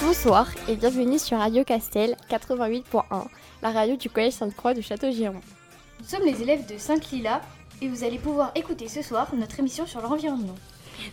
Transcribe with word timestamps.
Bonsoir 0.00 0.48
et 0.68 0.76
bienvenue 0.76 1.18
sur 1.18 1.38
Radio 1.38 1.64
Castel 1.64 2.16
88.1, 2.30 3.26
la 3.62 3.70
radio 3.72 3.96
du 3.96 4.08
Collège 4.08 4.34
Sainte-Croix 4.34 4.74
de 4.74 4.80
Château-Giron. 4.80 5.40
Nous 6.00 6.06
sommes 6.06 6.24
les 6.24 6.42
élèves 6.42 6.66
de 6.66 6.78
Sainte-Lila 6.78 7.40
et 7.82 7.88
vous 7.88 8.04
allez 8.04 8.18
pouvoir 8.18 8.52
écouter 8.54 8.88
ce 8.88 9.02
soir 9.02 9.34
notre 9.34 9.58
émission 9.58 9.86
sur 9.86 10.00
l'environnement. 10.00 10.54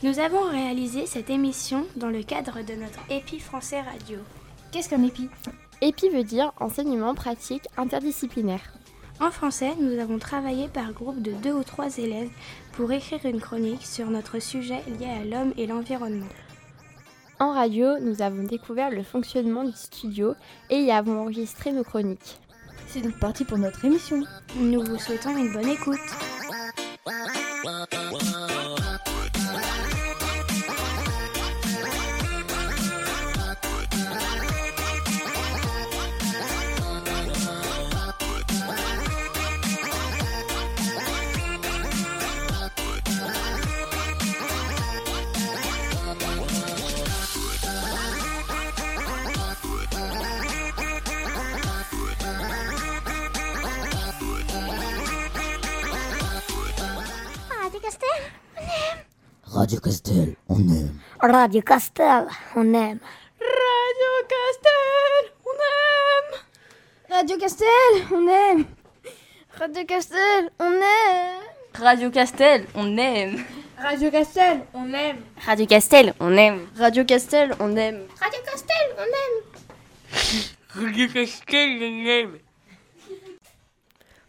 Nous 0.03 0.19
avons 0.19 0.43
réalisé 0.49 1.05
cette 1.05 1.29
émission 1.29 1.85
dans 1.95 2.09
le 2.09 2.23
cadre 2.23 2.61
de 2.63 2.73
notre 2.73 2.99
EPI 3.09 3.39
français 3.39 3.81
radio. 3.81 4.17
Qu'est-ce 4.71 4.89
qu'un 4.89 5.03
EPI 5.03 5.29
EPI 5.81 6.09
veut 6.09 6.23
dire 6.23 6.51
enseignement 6.59 7.13
pratique 7.15 7.67
interdisciplinaire. 7.77 8.73
En 9.19 9.31
français, 9.31 9.73
nous 9.79 9.99
avons 9.99 10.19
travaillé 10.19 10.67
par 10.67 10.91
groupe 10.91 11.21
de 11.21 11.31
deux 11.31 11.53
ou 11.53 11.63
trois 11.63 11.97
élèves 11.97 12.29
pour 12.73 12.91
écrire 12.91 13.25
une 13.25 13.39
chronique 13.39 13.85
sur 13.85 14.07
notre 14.07 14.39
sujet 14.39 14.81
lié 14.99 15.07
à 15.07 15.23
l'homme 15.23 15.53
et 15.57 15.67
l'environnement. 15.67 16.27
En 17.39 17.51
radio, 17.51 17.99
nous 17.99 18.21
avons 18.21 18.43
découvert 18.43 18.89
le 18.89 19.03
fonctionnement 19.03 19.65
du 19.65 19.73
studio 19.73 20.35
et 20.69 20.77
y 20.77 20.91
avons 20.91 21.19
enregistré 21.19 21.73
nos 21.73 21.83
chroniques. 21.83 22.39
C'est 22.87 23.01
donc 23.01 23.19
parti 23.19 23.43
pour 23.43 23.57
notre 23.57 23.83
émission. 23.83 24.23
Nous 24.57 24.81
vous 24.81 24.97
souhaitons 24.97 25.35
une 25.35 25.51
bonne 25.51 25.67
écoute. 25.67 25.99
Radio 59.65 59.79
Castel, 59.79 60.35
on 60.47 60.59
aime. 60.59 60.99
Radio 61.19 61.61
Castel, 61.63 62.27
on 62.55 62.75
aime. 62.75 62.99
Radio 63.41 64.15
Castel, 64.29 65.25
on 65.41 65.57
aime. 65.65 66.35
Radio 67.09 67.37
Castel, 67.39 68.11
on 68.11 68.27
aime. 68.29 68.65
Radio 69.57 69.83
Castel, 69.87 70.51
on 70.59 70.81
aime. 70.83 71.41
Radio 71.73 72.11
Castel, 72.11 72.67
on 72.75 72.95
aime. 72.99 73.43
Radio 73.79 74.11
Castel, 74.11 74.65
on 74.75 74.93
aime. 74.93 75.23
Radio 75.47 75.65
Castel, 75.65 76.13
on 76.19 76.37
aime. 76.37 76.67
Radio 76.77 77.03
Castel, 77.03 77.55
on 77.59 77.75
aime. 77.75 78.07
Radio 78.21 78.41
Castel, 78.45 78.87
on 78.99 79.09
aime. 79.23 79.41
Radio 80.75 81.07
Castel, 81.07 81.81
on 81.81 82.05
aime. 82.05 82.37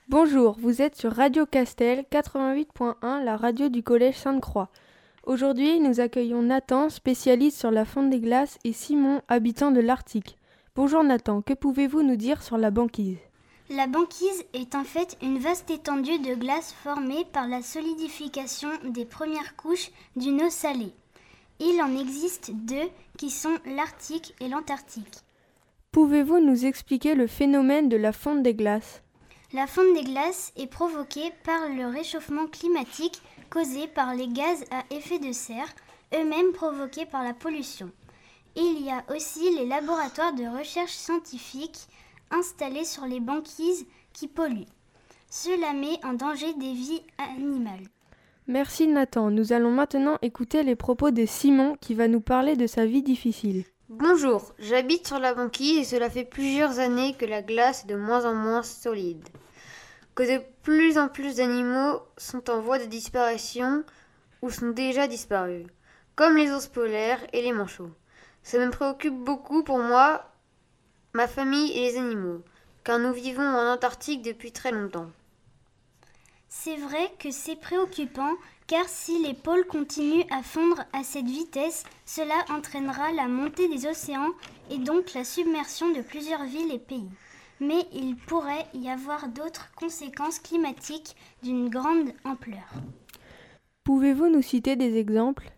Bonjour, 0.09 0.57
vous 0.59 0.81
êtes 0.81 0.97
sur 0.97 1.13
Radio 1.13 1.45
Castel 1.45 2.07
88.1, 2.11 3.23
la 3.23 3.37
radio 3.37 3.69
du 3.69 3.83
Collège 3.83 4.17
Sainte-Croix. 4.17 4.71
Aujourd'hui, 5.27 5.81
nous 5.81 5.99
accueillons 5.99 6.43
Nathan, 6.43 6.89
spécialiste 6.89 7.59
sur 7.59 7.73
la 7.73 7.85
fonte 7.85 8.11
des 8.11 8.21
glaces, 8.21 8.61
et 8.63 8.73
Simon, 8.73 9.23
habitant 9.27 9.73
de 9.73 9.81
l'Arctique. 9.81 10.39
Bonjour 10.77 11.03
Nathan, 11.03 11.43
que 11.43 11.53
pouvez-vous 11.53 12.03
nous 12.03 12.15
dire 12.15 12.45
sur 12.45 12.57
la 12.59 12.71
banquise? 12.71 13.19
La 13.69 13.89
banquise 13.89 14.45
est 14.55 14.77
en 14.77 14.85
fait 14.85 15.19
une 15.21 15.41
vaste 15.41 15.69
étendue 15.69 16.21
de 16.21 16.37
glace 16.37 16.73
formée 16.85 17.27
par 17.33 17.49
la 17.49 17.61
solidification 17.61 18.69
des 18.85 19.05
premières 19.05 19.57
couches 19.57 19.91
d'une 20.15 20.43
eau 20.43 20.49
salée. 20.49 20.93
Il 21.59 21.83
en 21.83 22.01
existe 22.01 22.53
deux 22.53 22.89
qui 23.19 23.31
sont 23.31 23.59
l'Arctique 23.75 24.33
et 24.39 24.47
l'Antarctique. 24.47 25.25
Pouvez-vous 25.91 26.39
nous 26.39 26.67
expliquer 26.67 27.17
le 27.17 27.27
phénomène 27.27 27.89
de 27.89 27.97
la 27.97 28.13
fonte 28.13 28.45
des 28.45 28.55
glaces? 28.55 29.03
La 29.53 29.67
fonte 29.67 29.93
des 29.95 30.05
glaces 30.05 30.53
est 30.57 30.67
provoquée 30.69 31.33
par 31.43 31.69
le 31.69 31.87
réchauffement 31.87 32.47
climatique 32.47 33.21
causé 33.51 33.87
par 33.87 34.15
les 34.15 34.29
gaz 34.29 34.65
à 34.71 34.85
effet 34.95 35.19
de 35.19 35.33
serre, 35.33 35.69
eux-mêmes 36.15 36.53
provoqués 36.53 37.07
par 37.07 37.25
la 37.25 37.35
pollution. 37.35 37.91
Il 38.55 38.83
y 38.83 38.91
a 38.91 39.05
aussi 39.15 39.55
les 39.57 39.67
laboratoires 39.67 40.33
de 40.35 40.59
recherche 40.59 40.93
scientifique 40.93 41.79
installés 42.31 42.85
sur 42.85 43.05
les 43.07 43.21
banquises 43.21 43.87
qui 44.13 44.29
polluent. 44.29 44.67
Cela 45.29 45.73
met 45.73 45.99
en 46.05 46.15
danger 46.15 46.55
des 46.55 46.73
vies 46.73 47.03
animales. 47.19 47.87
Merci 48.47 48.87
Nathan, 48.87 49.31
nous 49.31 49.53
allons 49.53 49.73
maintenant 49.73 50.19
écouter 50.23 50.63
les 50.63 50.77
propos 50.77 51.11
de 51.11 51.27
Simon 51.27 51.77
qui 51.81 51.95
va 51.95 52.07
nous 52.07 52.21
parler 52.21 52.55
de 52.55 52.67
sa 52.67 52.87
vie 52.87 53.03
difficile. 53.03 53.65
Bonjour, 53.89 54.55
j'habite 54.59 55.07
sur 55.07 55.19
la 55.19 55.35
banquise 55.35 55.79
et 55.79 55.85
cela 55.85 56.09
fait 56.09 56.25
plusieurs 56.25 56.79
années 56.79 57.15
que 57.15 57.25
la 57.25 57.43
glace 57.43 57.85
est 57.85 57.89
de 57.89 57.97
moins 57.97 58.25
en 58.25 58.35
moins 58.35 58.63
solide 58.63 59.27
que 60.17 60.23
de 60.23 60.43
plus 60.63 60.97
en 60.97 61.09
plus 61.09 61.37
d'animaux 61.37 62.01
sont 62.17 62.49
en 62.51 62.61
voie 62.61 62.79
de 62.79 62.87
disparition 62.87 63.85
ou 64.41 64.51
sont 64.51 64.71
déjà 64.71 65.07
disparus, 65.07 65.67
comme 66.17 66.37
les 66.37 66.51
ours 66.51 66.69
polaires 66.69 67.25
et 67.35 67.43
les 67.43 67.53
manchots. 67.53 67.93
Ça 68.43 68.59
me 68.59 68.71
préoccupe 68.71 69.15
beaucoup 69.15 69.63
pour 69.63 69.79
moi, 69.79 70.33
ma 71.13 71.29
famille 71.29 71.71
et 71.73 71.83
les 71.83 71.99
animaux, 71.99 72.43
car 72.83 72.99
nous 72.99 73.13
vivons 73.13 73.47
en 73.47 73.73
Antarctique 73.75 74.23
depuis 74.23 74.53
très 74.53 74.73
longtemps. 74.73 75.11
C'est 76.49 76.77
vrai 76.77 77.13
que 77.19 77.31
c'est 77.31 77.57
préoccupant, 77.57 78.33
car 78.67 78.89
si 78.89 79.23
les 79.23 79.35
pôles 79.35 79.67
continuent 79.67 80.25
à 80.31 80.43
fondre 80.43 80.83
à 80.95 81.05
cette 81.05 81.27
vitesse, 81.27 81.85
cela 82.07 82.43
entraînera 82.49 83.13
la 83.13 83.29
montée 83.29 83.69
des 83.69 83.87
océans 83.87 84.33
et 84.71 84.79
donc 84.79 85.13
la 85.13 85.25
submersion 85.25 85.91
de 85.91 86.01
plusieurs 86.01 86.45
villes 86.45 86.73
et 86.73 86.79
pays 86.79 87.11
mais 87.61 87.87
il 87.93 88.17
pourrait 88.17 88.67
y 88.75 88.89
avoir 88.89 89.29
d'autres 89.29 89.71
conséquences 89.75 90.39
climatiques 90.39 91.17
d'une 91.43 91.69
grande 91.69 92.11
ampleur. 92.25 92.69
Pouvez-vous 93.85 94.29
nous 94.29 94.43
citer 94.43 94.77
des 94.77 94.97
exemples? 94.97 95.51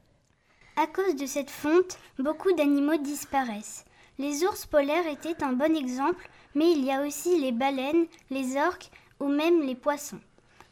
À 0.76 0.86
cause 0.86 1.16
de 1.16 1.26
cette 1.26 1.50
fonte, 1.50 1.98
beaucoup 2.18 2.52
d'animaux 2.52 2.98
disparaissent. 2.98 3.84
Les 4.18 4.44
ours 4.44 4.66
polaires 4.66 5.06
étaient 5.06 5.42
un 5.42 5.52
bon 5.52 5.76
exemple, 5.76 6.28
mais 6.54 6.72
il 6.72 6.84
y 6.84 6.90
a 6.90 7.06
aussi 7.06 7.40
les 7.40 7.52
baleines, 7.52 8.06
les 8.30 8.56
orques 8.56 8.90
ou 9.20 9.28
même 9.28 9.62
les 9.62 9.74
poissons. 9.74 10.20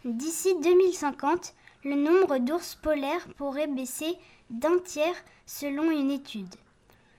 D'ici 0.04 0.54
2050, 0.62 1.54
le 1.84 1.94
nombre 1.94 2.38
d'ours 2.38 2.74
polaires 2.76 3.26
pourrait 3.36 3.66
baisser 3.66 4.16
d'un 4.50 4.78
tiers 4.78 5.16
selon 5.46 5.90
une 5.90 6.10
étude. 6.10 6.54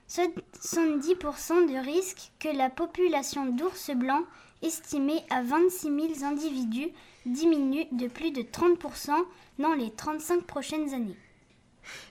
70% 0.08 1.70
de 1.70 1.84
risque 1.84 2.32
que 2.38 2.48
la 2.48 2.70
population 2.70 3.46
d'ours 3.46 3.90
blancs, 3.90 4.24
estimée 4.62 5.22
à 5.30 5.42
26 5.42 5.80
000 6.20 6.24
individus, 6.24 6.90
diminue 7.26 7.86
de 7.92 8.08
plus 8.08 8.30
de 8.30 8.42
30% 8.42 9.10
dans 9.58 9.74
les 9.74 9.90
35 9.90 10.44
prochaines 10.44 10.94
années. 10.94 11.16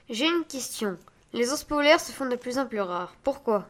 J'ai 0.10 0.28
une 0.28 0.46
question. 0.46 0.98
Les 1.34 1.52
ours 1.52 1.64
polaires 1.64 2.00
se 2.00 2.12
font 2.12 2.28
de 2.28 2.36
plus 2.36 2.58
en 2.58 2.66
plus 2.66 2.82
rares. 2.82 3.16
Pourquoi? 3.24 3.68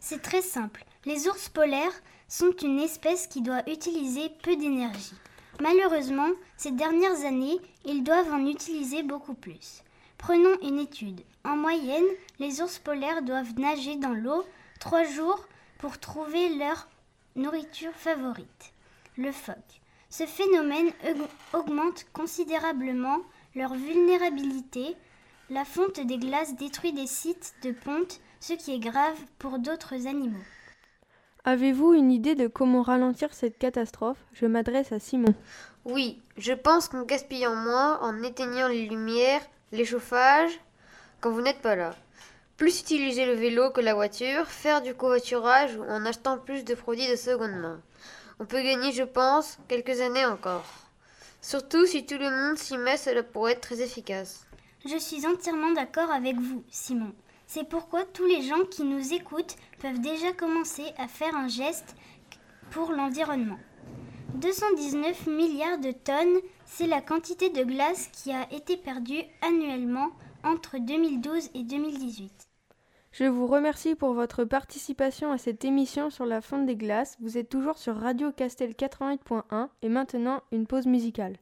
C'est 0.00 0.22
très 0.22 0.42
simple. 0.42 0.84
Les 1.04 1.26
ours 1.26 1.48
polaires 1.48 2.02
sont 2.28 2.52
une 2.62 2.80
espèce 2.80 3.26
qui 3.26 3.40
doit 3.42 3.68
utiliser 3.68 4.28
peu 4.42 4.56
d'énergie. 4.56 5.14
Malheureusement, 5.60 6.28
ces 6.56 6.70
dernières 6.70 7.24
années, 7.24 7.58
ils 7.84 8.04
doivent 8.04 8.32
en 8.32 8.46
utiliser 8.46 9.02
beaucoup 9.02 9.34
plus. 9.34 9.82
Prenons 10.18 10.56
une 10.62 10.78
étude. 10.78 11.22
En 11.46 11.56
moyenne, 11.56 12.02
les 12.40 12.60
ours 12.60 12.80
polaires 12.80 13.22
doivent 13.22 13.56
nager 13.56 13.94
dans 13.94 14.14
l'eau 14.14 14.44
trois 14.80 15.04
jours 15.04 15.46
pour 15.78 15.98
trouver 16.00 16.56
leur 16.56 16.88
nourriture 17.36 17.92
favorite, 17.92 18.72
le 19.16 19.30
phoque. 19.30 19.80
Ce 20.10 20.26
phénomène 20.26 20.90
augmente 21.52 22.04
considérablement 22.12 23.18
leur 23.54 23.74
vulnérabilité. 23.74 24.96
La 25.48 25.64
fonte 25.64 26.00
des 26.00 26.18
glaces 26.18 26.56
détruit 26.56 26.92
des 26.92 27.06
sites 27.06 27.54
de 27.62 27.70
ponte, 27.70 28.20
ce 28.40 28.54
qui 28.54 28.74
est 28.74 28.80
grave 28.80 29.16
pour 29.38 29.60
d'autres 29.60 30.08
animaux. 30.08 30.42
Avez-vous 31.44 31.94
une 31.94 32.10
idée 32.10 32.34
de 32.34 32.48
comment 32.48 32.82
ralentir 32.82 33.32
cette 33.32 33.56
catastrophe? 33.56 34.18
Je 34.32 34.46
m'adresse 34.46 34.90
à 34.90 34.98
Simon. 34.98 35.34
Oui, 35.84 36.20
je 36.38 36.52
pense 36.52 36.88
qu'en 36.88 37.04
gaspillant 37.04 37.54
moins, 37.54 38.00
en 38.00 38.20
éteignant 38.24 38.66
les 38.66 38.88
lumières, 38.88 39.42
les 39.70 39.84
chauffages, 39.84 40.58
quand 41.20 41.30
vous 41.30 41.40
n'êtes 41.40 41.60
pas 41.60 41.76
là. 41.76 41.94
Plus 42.56 42.80
utiliser 42.80 43.26
le 43.26 43.34
vélo 43.34 43.70
que 43.70 43.80
la 43.80 43.94
voiture, 43.94 44.46
faire 44.46 44.82
du 44.82 44.94
covoiturage 44.94 45.76
ou 45.76 45.82
en 45.82 46.04
achetant 46.06 46.38
plus 46.38 46.64
de 46.64 46.74
produits 46.74 47.08
de 47.08 47.16
seconde 47.16 47.56
main. 47.60 47.80
On 48.38 48.46
peut 48.46 48.62
gagner, 48.62 48.92
je 48.92 49.02
pense, 49.02 49.58
quelques 49.68 50.00
années 50.00 50.26
encore. 50.26 50.64
Surtout 51.42 51.86
si 51.86 52.06
tout 52.06 52.18
le 52.18 52.30
monde 52.30 52.58
s'y 52.58 52.76
met, 52.76 52.96
cela 52.96 53.22
pourrait 53.22 53.52
être 53.52 53.60
très 53.60 53.80
efficace. 53.80 54.46
Je 54.84 54.96
suis 54.98 55.26
entièrement 55.26 55.72
d'accord 55.72 56.10
avec 56.10 56.36
vous, 56.36 56.64
Simon. 56.70 57.12
C'est 57.46 57.68
pourquoi 57.68 58.04
tous 58.04 58.26
les 58.26 58.42
gens 58.42 58.64
qui 58.70 58.84
nous 58.84 59.12
écoutent 59.12 59.56
peuvent 59.80 60.00
déjà 60.00 60.32
commencer 60.32 60.92
à 60.98 61.08
faire 61.08 61.34
un 61.34 61.48
geste 61.48 61.94
pour 62.70 62.92
l'environnement. 62.92 63.58
219 64.34 65.28
milliards 65.28 65.78
de 65.78 65.92
tonnes, 65.92 66.40
c'est 66.66 66.86
la 66.86 67.00
quantité 67.00 67.50
de 67.50 67.64
glace 67.64 68.08
qui 68.12 68.32
a 68.32 68.52
été 68.52 68.76
perdue 68.76 69.22
annuellement 69.40 70.10
entre 70.46 70.78
2012 70.78 71.50
et 71.54 71.64
2018. 71.64 72.48
Je 73.10 73.24
vous 73.24 73.48
remercie 73.48 73.96
pour 73.96 74.12
votre 74.12 74.44
participation 74.44 75.32
à 75.32 75.38
cette 75.38 75.64
émission 75.64 76.08
sur 76.08 76.24
la 76.24 76.40
fonte 76.40 76.66
des 76.66 76.76
glaces. 76.76 77.16
Vous 77.20 77.36
êtes 77.36 77.48
toujours 77.48 77.78
sur 77.78 77.96
Radio 77.96 78.30
Castel 78.30 78.72
88.1 78.72 79.68
et 79.82 79.88
maintenant 79.88 80.42
une 80.52 80.68
pause 80.68 80.86
musicale. 80.86 81.36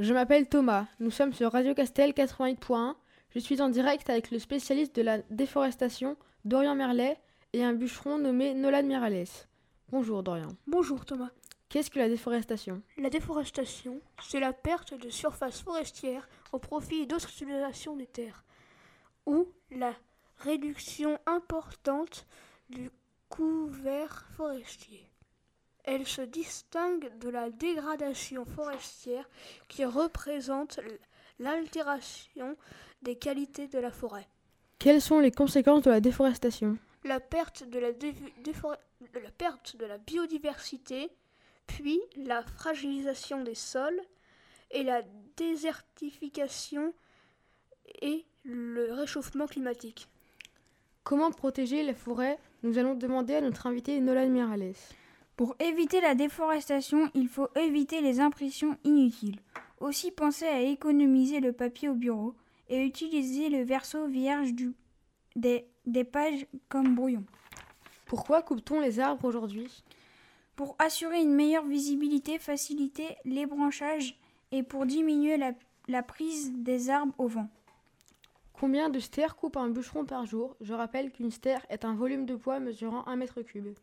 Je 0.00 0.14
m'appelle 0.14 0.48
Thomas. 0.48 0.86
Nous 0.98 1.10
sommes 1.10 1.34
sur 1.34 1.52
Radio 1.52 1.74
Castel 1.74 2.12
88.1. 2.12 2.94
Je 3.34 3.38
suis 3.38 3.60
en 3.60 3.68
direct 3.68 4.08
avec 4.08 4.30
le 4.30 4.38
spécialiste 4.38 4.96
de 4.96 5.02
la 5.02 5.18
déforestation, 5.30 6.16
Dorian 6.46 6.74
Merlet, 6.74 7.18
et 7.52 7.62
un 7.62 7.74
bûcheron 7.74 8.18
nommé 8.18 8.54
Nolan 8.54 8.82
Mirales. 8.82 9.26
Bonjour 9.90 10.22
Dorian. 10.22 10.56
Bonjour 10.66 11.04
Thomas. 11.04 11.30
Qu'est-ce 11.68 11.90
que 11.90 11.98
la 11.98 12.08
déforestation? 12.08 12.82
La 12.96 13.10
déforestation, 13.10 14.00
c'est 14.22 14.40
la 14.40 14.54
perte 14.54 14.94
de 14.94 15.10
surface 15.10 15.60
forestière 15.60 16.28
au 16.52 16.58
profit 16.58 17.06
d'autres 17.06 17.30
utilisations 17.30 17.94
des 17.94 18.06
terres, 18.06 18.44
ou 19.26 19.48
la 19.70 19.94
réduction 20.38 21.18
importante 21.26 22.26
du 22.70 22.90
couvert 23.28 24.26
forestier. 24.36 25.09
Elle 25.84 26.06
se 26.06 26.22
distingue 26.22 27.10
de 27.18 27.28
la 27.28 27.50
dégradation 27.50 28.44
forestière 28.44 29.28
qui 29.68 29.84
représente 29.84 30.80
l'altération 31.38 32.56
des 33.02 33.16
qualités 33.16 33.68
de 33.68 33.78
la 33.78 33.90
forêt. 33.90 34.28
Quelles 34.78 35.02
sont 35.02 35.20
les 35.20 35.30
conséquences 35.30 35.82
de 35.82 35.90
la 35.90 36.00
déforestation? 36.00 36.78
La 37.04 37.20
perte 37.20 37.64
de 37.68 37.78
la, 37.78 37.88
la 37.88 39.30
perte 39.30 39.76
de 39.76 39.86
la 39.86 39.98
biodiversité, 39.98 41.10
puis 41.66 42.00
la 42.16 42.42
fragilisation 42.42 43.42
des 43.42 43.54
sols 43.54 44.00
et 44.70 44.82
la 44.82 45.02
désertification 45.36 46.92
et 48.02 48.24
le 48.44 48.92
réchauffement 48.92 49.46
climatique. 49.46 50.08
Comment 51.04 51.30
protéger 51.30 51.82
les 51.82 51.94
forêts 51.94 52.38
Nous 52.62 52.78
allons 52.78 52.94
demander 52.94 53.34
à 53.34 53.40
notre 53.40 53.66
invité 53.66 54.00
Nolan 54.00 54.28
Mirales. 54.28 54.74
Pour 55.36 55.56
éviter 55.58 56.00
la 56.00 56.14
déforestation, 56.14 57.10
il 57.14 57.28
faut 57.28 57.48
éviter 57.56 58.00
les 58.00 58.20
impressions 58.20 58.76
inutiles. 58.84 59.40
Aussi 59.80 60.10
pensez 60.10 60.46
à 60.46 60.60
économiser 60.60 61.40
le 61.40 61.52
papier 61.52 61.88
au 61.88 61.94
bureau 61.94 62.34
et 62.68 62.84
utiliser 62.84 63.48
le 63.48 63.62
verso 63.64 64.06
vierge 64.06 64.52
du, 64.52 64.74
des, 65.36 65.66
des 65.86 66.04
pages 66.04 66.46
comme 66.68 66.94
brouillon. 66.94 67.24
Pourquoi 68.06 68.42
coupe-t-on 68.42 68.80
les 68.80 69.00
arbres 69.00 69.24
aujourd'hui? 69.24 69.82
Pour 70.56 70.76
assurer 70.78 71.22
une 71.22 71.34
meilleure 71.34 71.64
visibilité, 71.64 72.38
faciliter 72.38 73.16
les 73.24 73.46
branchages 73.46 74.18
et 74.52 74.62
pour 74.62 74.84
diminuer 74.84 75.36
la, 75.38 75.52
la 75.88 76.02
prise 76.02 76.52
des 76.52 76.90
arbres 76.90 77.14
au 77.18 77.28
vent. 77.28 77.48
Combien 78.52 78.90
de 78.90 78.98
stères 78.98 79.36
coupe 79.36 79.56
un 79.56 79.70
bûcheron 79.70 80.04
par 80.04 80.26
jour? 80.26 80.54
Je 80.60 80.74
rappelle 80.74 81.12
qu'une 81.12 81.30
stère 81.30 81.64
est 81.70 81.86
un 81.86 81.94
volume 81.94 82.26
de 82.26 82.36
poids 82.36 82.60
mesurant 82.60 83.06
1 83.06 83.16
mètre 83.16 83.40
cube. 83.40 83.74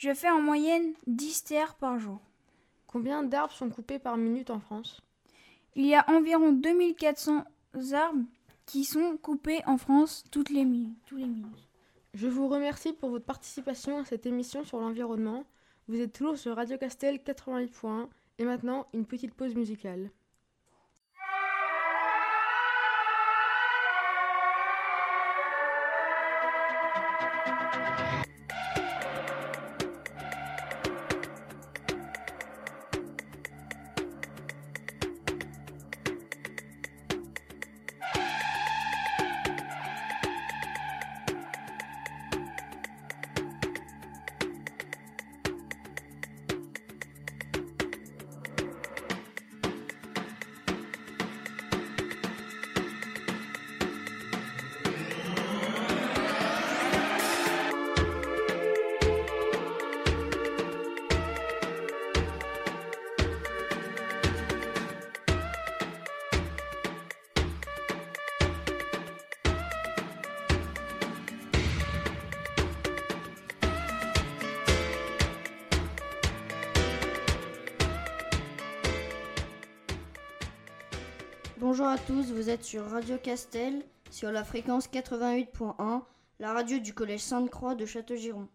Je 0.00 0.14
fais 0.14 0.30
en 0.30 0.40
moyenne 0.40 0.94
10 1.08 1.30
stères 1.30 1.74
par 1.74 1.98
jour. 1.98 2.22
Combien 2.86 3.22
d'arbres 3.22 3.52
sont 3.52 3.68
coupés 3.68 3.98
par 3.98 4.16
minute 4.16 4.48
en 4.48 4.58
France? 4.58 5.02
Il 5.74 5.84
y 5.84 5.94
a 5.94 6.08
environ 6.08 6.52
2400 6.52 7.44
arbres 7.92 8.24
qui 8.64 8.84
sont 8.84 9.18
coupés 9.18 9.60
en 9.66 9.76
France 9.76 10.24
toutes 10.30 10.48
les 10.48 10.64
minutes, 10.64 10.96
tous 11.04 11.18
les 11.18 11.26
minutes. 11.26 11.68
Je 12.14 12.28
vous 12.28 12.48
remercie 12.48 12.94
pour 12.94 13.10
votre 13.10 13.26
participation 13.26 13.98
à 13.98 14.06
cette 14.06 14.24
émission 14.24 14.64
sur 14.64 14.80
l'environnement. 14.80 15.44
Vous 15.86 16.00
êtes 16.00 16.14
toujours 16.14 16.38
sur 16.38 16.56
Radio 16.56 16.78
Castel 16.78 17.16
88.1 17.18 18.08
et 18.38 18.44
maintenant 18.46 18.86
une 18.94 19.04
petite 19.04 19.34
pause 19.34 19.54
musicale. 19.54 20.10
Bonjour 81.60 81.88
à 81.88 81.98
tous, 81.98 82.32
vous 82.32 82.48
êtes 82.48 82.64
sur 82.64 82.86
Radio 82.86 83.18
Castel, 83.18 83.84
sur 84.10 84.32
la 84.32 84.44
fréquence 84.44 84.88
88.1, 84.88 86.00
la 86.38 86.54
radio 86.54 86.78
du 86.78 86.94
collège 86.94 87.20
Sainte-Croix 87.20 87.74
de 87.74 87.84
Châteaugiron. 87.84 88.48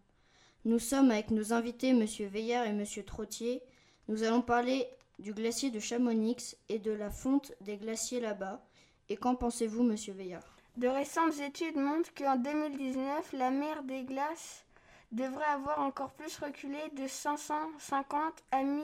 Nous 0.64 0.80
sommes 0.80 1.12
avec 1.12 1.30
nos 1.30 1.52
invités 1.52 1.92
Monsieur 1.92 2.26
Veillard 2.26 2.66
et 2.66 2.72
Monsieur 2.72 3.04
Trottier. 3.04 3.62
Nous 4.08 4.24
allons 4.24 4.42
parler 4.42 4.88
du 5.20 5.34
glacier 5.34 5.70
de 5.70 5.78
Chamonix 5.78 6.56
et 6.68 6.80
de 6.80 6.90
la 6.90 7.08
fonte 7.08 7.52
des 7.60 7.76
glaciers 7.76 8.18
là-bas. 8.18 8.60
Et 9.08 9.16
qu'en 9.16 9.36
pensez-vous, 9.36 9.84
Monsieur 9.84 10.12
Veillard? 10.12 10.56
De 10.76 10.88
récentes 10.88 11.38
études 11.38 11.76
montrent 11.76 12.12
qu'en 12.12 12.34
2019, 12.34 13.34
la 13.34 13.52
mer 13.52 13.84
des 13.84 14.02
glaces 14.02 14.64
devrait 15.12 15.44
avoir 15.44 15.80
encore 15.80 16.10
plus 16.10 16.36
reculé 16.38 16.80
de 16.96 17.06
550 17.06 18.42
à 18.50 18.64
1000 18.64 18.82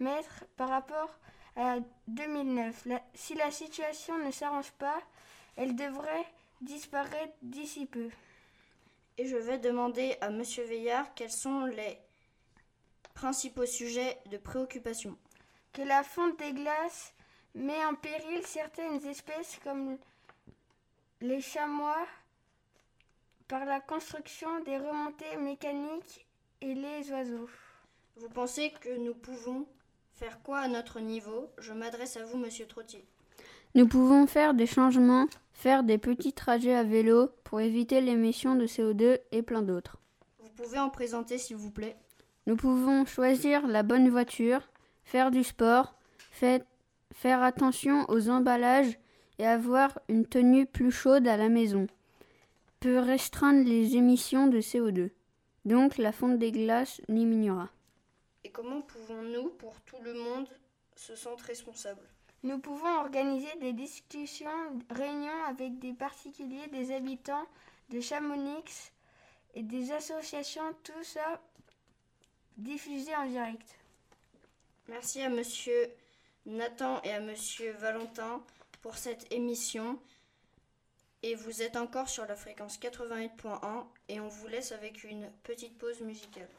mètres 0.00 0.44
par 0.58 0.68
rapport 0.68 1.08
à 1.08 1.33
2009. 2.08 2.86
La- 2.86 3.02
si 3.14 3.34
la 3.34 3.50
situation 3.50 4.18
ne 4.18 4.30
s'arrange 4.30 4.72
pas, 4.72 5.00
elle 5.56 5.76
devrait 5.76 6.26
disparaître 6.60 7.34
d'ici 7.42 7.86
peu. 7.86 8.08
Et 9.18 9.26
je 9.26 9.36
vais 9.36 9.58
demander 9.58 10.16
à 10.20 10.30
Monsieur 10.30 10.64
Veillard 10.64 11.14
quels 11.14 11.30
sont 11.30 11.66
les 11.66 11.98
principaux 13.14 13.66
sujets 13.66 14.18
de 14.30 14.38
préoccupation. 14.38 15.16
Que 15.72 15.82
la 15.82 16.02
fonte 16.02 16.38
des 16.38 16.52
glaces 16.52 17.12
met 17.54 17.84
en 17.84 17.94
péril 17.94 18.44
certaines 18.44 19.04
espèces 19.06 19.58
comme 19.62 19.98
les 21.20 21.40
chamois 21.40 22.04
par 23.46 23.64
la 23.64 23.80
construction 23.80 24.60
des 24.64 24.78
remontées 24.78 25.36
mécaniques 25.36 26.26
et 26.60 26.74
les 26.74 27.10
oiseaux. 27.12 27.48
Vous 28.16 28.28
pensez 28.28 28.72
que 28.80 28.96
nous 28.96 29.14
pouvons 29.14 29.66
faire 30.14 30.40
quoi 30.42 30.60
à 30.60 30.68
notre 30.68 31.00
niveau? 31.00 31.50
Je 31.58 31.72
m'adresse 31.72 32.16
à 32.16 32.24
vous, 32.24 32.36
Monsieur 32.38 32.66
Trottier. 32.66 33.04
Nous 33.74 33.86
pouvons 33.88 34.26
faire 34.26 34.54
des 34.54 34.66
changements, 34.66 35.26
faire 35.52 35.82
des 35.82 35.98
petits 35.98 36.32
trajets 36.32 36.74
à 36.74 36.84
vélo 36.84 37.30
pour 37.42 37.60
éviter 37.60 38.00
l'émission 38.00 38.54
de 38.54 38.66
CO2 38.66 39.18
et 39.32 39.42
plein 39.42 39.62
d'autres. 39.62 39.98
Vous 40.38 40.50
pouvez 40.50 40.78
en 40.78 40.90
présenter 40.90 41.38
s'il 41.38 41.56
vous 41.56 41.70
plaît? 41.72 41.96
Nous 42.46 42.56
pouvons 42.56 43.04
choisir 43.04 43.66
la 43.66 43.82
bonne 43.82 44.08
voiture, 44.08 44.60
faire 45.02 45.30
du 45.30 45.42
sport, 45.42 45.94
fait- 46.30 46.64
faire 47.12 47.42
attention 47.42 48.04
aux 48.08 48.28
emballages 48.28 48.98
et 49.38 49.46
avoir 49.46 49.98
une 50.08 50.26
tenue 50.26 50.66
plus 50.66 50.92
chaude 50.92 51.26
à 51.26 51.36
la 51.36 51.48
maison. 51.48 51.86
Peut 52.78 52.98
restreindre 52.98 53.64
les 53.66 53.96
émissions 53.96 54.46
de 54.46 54.60
CO2. 54.60 55.10
Donc 55.64 55.96
la 55.98 56.12
fonte 56.12 56.38
des 56.38 56.52
glaces 56.52 57.00
diminuera. 57.08 57.70
Et 58.44 58.50
comment 58.50 58.82
pouvons-nous, 58.82 59.48
pour 59.50 59.80
tout 59.82 60.00
le 60.02 60.14
monde, 60.14 60.48
se 60.96 61.16
sentir 61.16 61.46
responsables? 61.46 62.08
Nous 62.42 62.58
pouvons 62.58 62.98
organiser 62.98 63.54
des 63.60 63.72
discussions, 63.72 64.78
réunions 64.90 65.44
avec 65.48 65.78
des 65.78 65.94
particuliers, 65.94 66.66
des 66.68 66.94
habitants 66.94 67.46
de 67.88 68.00
Chamonix 68.00 68.92
et 69.54 69.62
des 69.62 69.92
associations, 69.92 70.74
tout 70.82 71.02
ça 71.02 71.40
diffusé 72.58 73.14
en 73.16 73.26
direct. 73.26 73.78
Merci 74.88 75.22
à 75.22 75.30
monsieur 75.30 75.90
Nathan 76.44 77.00
et 77.02 77.12
à 77.12 77.20
monsieur 77.20 77.72
Valentin 77.72 78.42
pour 78.82 78.98
cette 78.98 79.32
émission. 79.32 79.98
Et 81.22 81.34
vous 81.34 81.62
êtes 81.62 81.76
encore 81.76 82.10
sur 82.10 82.26
la 82.26 82.36
fréquence 82.36 82.78
88.1 82.78 83.86
et 84.10 84.20
on 84.20 84.28
vous 84.28 84.48
laisse 84.48 84.72
avec 84.72 85.04
une 85.04 85.30
petite 85.42 85.78
pause 85.78 86.02
musicale. 86.02 86.50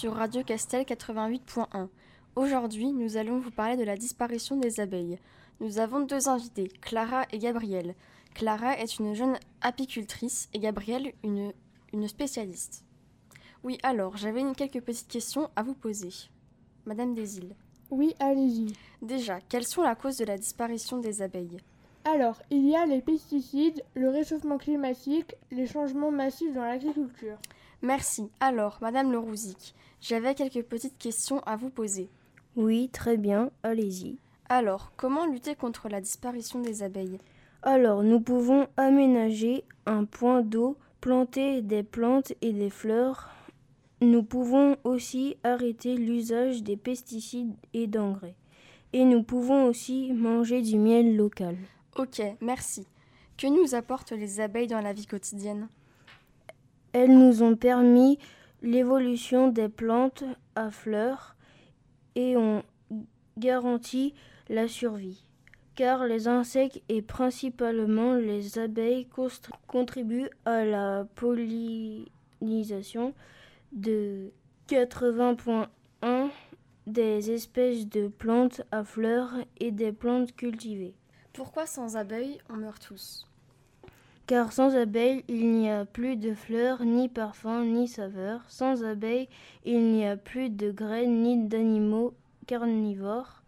Sur 0.00 0.14
Radio 0.14 0.42
Castel 0.42 0.84
88.1. 0.84 1.88
Aujourd'hui, 2.34 2.90
nous 2.90 3.18
allons 3.18 3.38
vous 3.38 3.50
parler 3.50 3.76
de 3.76 3.84
la 3.84 3.98
disparition 3.98 4.56
des 4.56 4.80
abeilles. 4.80 5.18
Nous 5.60 5.78
avons 5.78 6.00
deux 6.00 6.26
invités, 6.26 6.68
Clara 6.80 7.26
et 7.32 7.38
Gabrielle. 7.38 7.94
Clara 8.32 8.78
est 8.78 8.98
une 8.98 9.12
jeune 9.14 9.38
apicultrice 9.60 10.48
et 10.54 10.58
Gabrielle 10.58 11.12
une, 11.22 11.52
une 11.92 12.08
spécialiste. 12.08 12.82
Oui, 13.62 13.76
alors, 13.82 14.16
j'avais 14.16 14.42
quelques 14.56 14.80
petites 14.80 15.08
questions 15.08 15.50
à 15.54 15.62
vous 15.62 15.74
poser. 15.74 16.08
Madame 16.86 17.14
Desil. 17.14 17.54
Oui, 17.90 18.14
allez-y. 18.20 18.72
Déjà, 19.02 19.38
quelles 19.50 19.66
sont 19.66 19.82
la 19.82 19.96
cause 19.96 20.16
de 20.16 20.24
la 20.24 20.38
disparition 20.38 20.96
des 20.96 21.20
abeilles? 21.20 21.58
Alors, 22.06 22.40
il 22.48 22.66
y 22.66 22.74
a 22.74 22.86
les 22.86 23.02
pesticides, 23.02 23.84
le 23.92 24.08
réchauffement 24.08 24.56
climatique, 24.56 25.34
les 25.50 25.66
changements 25.66 26.10
massifs 26.10 26.54
dans 26.54 26.64
l'agriculture. 26.64 27.36
Merci. 27.82 28.30
Alors, 28.40 28.78
Madame 28.82 29.10
Lerouzic, 29.10 29.74
j'avais 30.00 30.34
quelques 30.34 30.62
petites 30.62 30.98
questions 30.98 31.40
à 31.40 31.56
vous 31.56 31.70
poser. 31.70 32.08
Oui, 32.56 32.88
très 32.92 33.16
bien, 33.16 33.50
allez-y. 33.62 34.18
Alors, 34.48 34.92
comment 34.96 35.26
lutter 35.26 35.54
contre 35.54 35.88
la 35.88 36.00
disparition 36.00 36.60
des 36.60 36.82
abeilles? 36.82 37.18
Alors, 37.62 38.02
nous 38.02 38.20
pouvons 38.20 38.66
aménager 38.76 39.64
un 39.86 40.04
point 40.04 40.42
d'eau, 40.42 40.76
planter 41.00 41.62
des 41.62 41.82
plantes 41.82 42.32
et 42.40 42.52
des 42.52 42.70
fleurs. 42.70 43.28
Nous 44.00 44.22
pouvons 44.22 44.76
aussi 44.82 45.36
arrêter 45.44 45.94
l'usage 45.96 46.62
des 46.62 46.76
pesticides 46.76 47.54
et 47.74 47.86
d'engrais. 47.86 48.34
Et 48.92 49.04
nous 49.04 49.22
pouvons 49.22 49.66
aussi 49.66 50.12
manger 50.12 50.62
du 50.62 50.78
miel 50.78 51.16
local. 51.16 51.56
Ok, 51.96 52.22
merci. 52.40 52.86
Que 53.36 53.46
nous 53.46 53.74
apportent 53.74 54.12
les 54.12 54.40
abeilles 54.40 54.66
dans 54.66 54.80
la 54.80 54.92
vie 54.92 55.06
quotidienne? 55.06 55.68
Elles 56.92 57.16
nous 57.16 57.42
ont 57.42 57.54
permis 57.54 58.18
l'évolution 58.62 59.48
des 59.48 59.68
plantes 59.68 60.24
à 60.54 60.70
fleurs 60.70 61.36
et 62.14 62.36
ont 62.36 62.62
garanti 63.38 64.14
la 64.48 64.68
survie. 64.68 65.24
Car 65.74 66.06
les 66.06 66.28
insectes 66.28 66.82
et 66.88 67.00
principalement 67.00 68.14
les 68.14 68.58
abeilles 68.58 69.08
contribuent 69.66 70.28
à 70.44 70.64
la 70.64 71.06
pollinisation 71.14 73.14
de 73.72 74.30
80.1 74.68 76.28
des 76.86 77.30
espèces 77.30 77.88
de 77.88 78.08
plantes 78.08 78.62
à 78.72 78.84
fleurs 78.84 79.32
et 79.58 79.70
des 79.70 79.92
plantes 79.92 80.34
cultivées. 80.34 80.94
Pourquoi 81.32 81.66
sans 81.66 81.96
abeilles, 81.96 82.40
on 82.50 82.56
meurt 82.56 82.82
tous? 82.82 83.29
Car 84.30 84.52
sans 84.52 84.76
abeilles, 84.76 85.24
il 85.26 85.50
n'y 85.50 85.68
a 85.68 85.84
plus 85.84 86.14
de 86.14 86.34
fleurs, 86.34 86.84
ni 86.84 87.08
parfums, 87.08 87.64
ni 87.64 87.88
saveurs. 87.88 88.40
Sans 88.46 88.84
abeilles, 88.84 89.28
il 89.64 89.90
n'y 89.90 90.06
a 90.06 90.16
plus 90.16 90.50
de 90.50 90.70
graines, 90.70 91.24
ni 91.24 91.48
d'animaux 91.48 92.14
carnivores. 92.46 93.42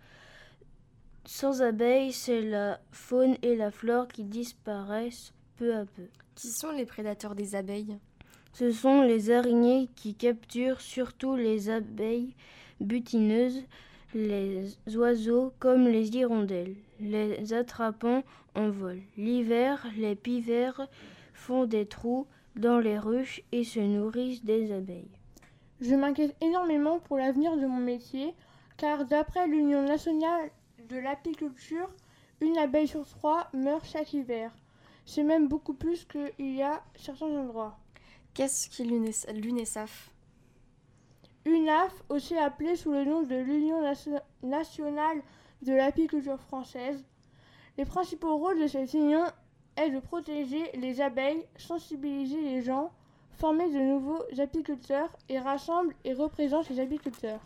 Sans 1.25 1.62
abeilles, 1.62 2.11
c'est 2.11 2.43
la 2.43 2.81
faune 2.91 3.37
et 3.43 3.55
la 3.55 3.71
flore 3.71 4.09
qui 4.09 4.25
disparaissent 4.25 5.33
peu 5.57 5.73
à 5.73 5.85
peu. 5.85 6.09
Qui 6.35 6.49
sont 6.49 6.73
les 6.73 6.85
prédateurs 6.85 7.37
des 7.37 7.55
abeilles? 7.55 7.97
Ce 8.53 8.73
sont 8.73 9.03
les 9.03 9.31
araignées 9.31 9.89
qui 9.95 10.17
capturent 10.17 10.81
surtout 10.81 11.37
les 11.37 11.71
abeilles 11.71 12.35
butineuses, 12.81 13.62
les 14.15 14.77
oiseaux 14.97 15.53
comme 15.61 15.87
les 15.87 16.09
hirondelles, 16.09 16.75
les 16.99 17.55
attrapant 17.55 18.25
en 18.55 18.71
vol. 18.71 19.01
L'hiver, 19.17 19.87
les 19.97 20.15
pivers 20.15 20.89
font 21.35 21.65
des 21.65 21.87
trous 21.87 22.27
dans 22.57 22.79
les 22.79 22.99
ruches 22.99 23.43
et 23.53 23.65
se 23.65 23.81
nourrissent 23.81 24.45
des 24.45 24.73
abeilles. 24.73 25.11
Je 25.81 25.95
m'inquiète 25.95 26.37
énormément 26.41 26.99
pour 27.01 27.17
l'avenir 27.19 27.57
de 27.57 27.67
mon 27.67 27.81
métier, 27.81 28.35
car 28.77 29.05
d'après 29.07 29.47
l'Union 29.49 29.83
nationale 29.83 30.51
de 30.89 30.97
l'apiculture, 30.99 31.91
une 32.41 32.59
abeille 32.59 32.89
sur 32.89 33.07
trois 33.09 33.49
meurt 33.53 33.85
chaque 33.87 34.13
hiver. 34.13 34.53
C'est 35.07 35.23
même 35.25 35.49
beaucoup 35.49 35.75
plus 35.75 36.05
qu'il 36.05 36.55
y 36.55 36.63
a 36.63 36.83
certains 36.97 37.27
endroits. 37.27 37.79
Qu'est-ce 38.35 38.69
que 38.71 38.83
l'UNES- 38.83 39.27
l'UNESAF 39.35 40.11
UNAF, 41.45 41.93
aussi 42.09 42.37
appelée 42.37 42.77
sous 42.77 42.93
le 42.93 43.05
nom 43.05 43.23
de 43.23 43.35
l'Union 43.35 43.83
nation- 43.83 44.21
nationale 44.45 45.21
de 45.63 45.73
l'apiculture 45.73 46.39
française. 46.41 47.05
Les 47.79 47.85
principaux 47.85 48.37
rôles 48.37 48.61
de 48.61 48.67
cette 48.67 48.93
union 48.93 49.25
est 49.76 49.91
de 49.91 50.00
protéger 50.00 50.71
les 50.75 51.00
abeilles, 51.00 51.45
sensibiliser 51.57 52.41
les 52.43 52.62
gens, 52.62 52.93
former 53.38 53.71
de 53.71 53.79
nouveaux 53.79 54.23
apiculteurs 54.38 55.09
et 55.29 55.38
rassemble 55.38 55.95
et 56.05 56.12
représente 56.12 56.69
les 56.69 56.81
apiculteurs. 56.81 57.41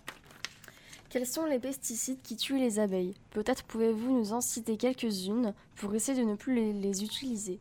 Quels 1.09 1.26
sont 1.26 1.45
les 1.45 1.61
pesticides 1.61 2.21
qui 2.23 2.37
tuent 2.37 2.59
les 2.59 2.80
abeilles? 2.80 3.14
Peut-être 3.30 3.62
pouvez-vous 3.62 4.12
nous 4.12 4.33
en 4.33 4.40
citer 4.40 4.76
quelques-unes 4.76 5.54
pour 5.76 5.95
essayer 5.95 6.21
de 6.21 6.28
ne 6.28 6.35
plus 6.35 6.54
les, 6.54 6.73
les 6.73 7.04
utiliser. 7.04 7.61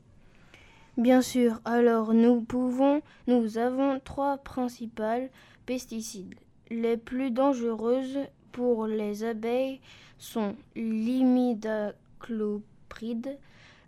Bien 0.98 1.22
sûr, 1.22 1.62
alors 1.66 2.14
nous 2.14 2.42
pouvons, 2.42 3.02
nous 3.28 3.60
avons 3.60 4.00
trois 4.00 4.38
principales 4.38 5.30
pesticides. 5.68 6.34
Les 6.72 6.98
plus 6.98 7.30
dangereuses 7.30 8.20
pour 8.52 8.88
les 8.88 9.24
abeilles 9.24 9.80
sont 10.18 10.56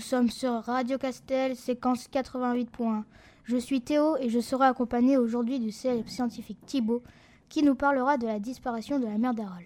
Sommes 0.00 0.30
sur 0.30 0.52
Radio 0.64 0.98
Castel, 0.98 1.54
séquence 1.54 2.08
88.1. 2.08 3.02
Je 3.44 3.56
suis 3.56 3.80
Théo 3.80 4.16
et 4.16 4.28
je 4.28 4.40
serai 4.40 4.66
accompagné 4.66 5.16
aujourd'hui 5.16 5.60
du 5.60 5.70
célèbre 5.70 6.08
scientifique 6.08 6.58
Thibaut 6.66 7.02
qui 7.48 7.62
nous 7.62 7.74
parlera 7.74 8.16
de 8.16 8.26
la 8.26 8.38
disparition 8.38 8.98
de 8.98 9.06
la 9.06 9.18
mer 9.18 9.34
d'Aral. 9.34 9.64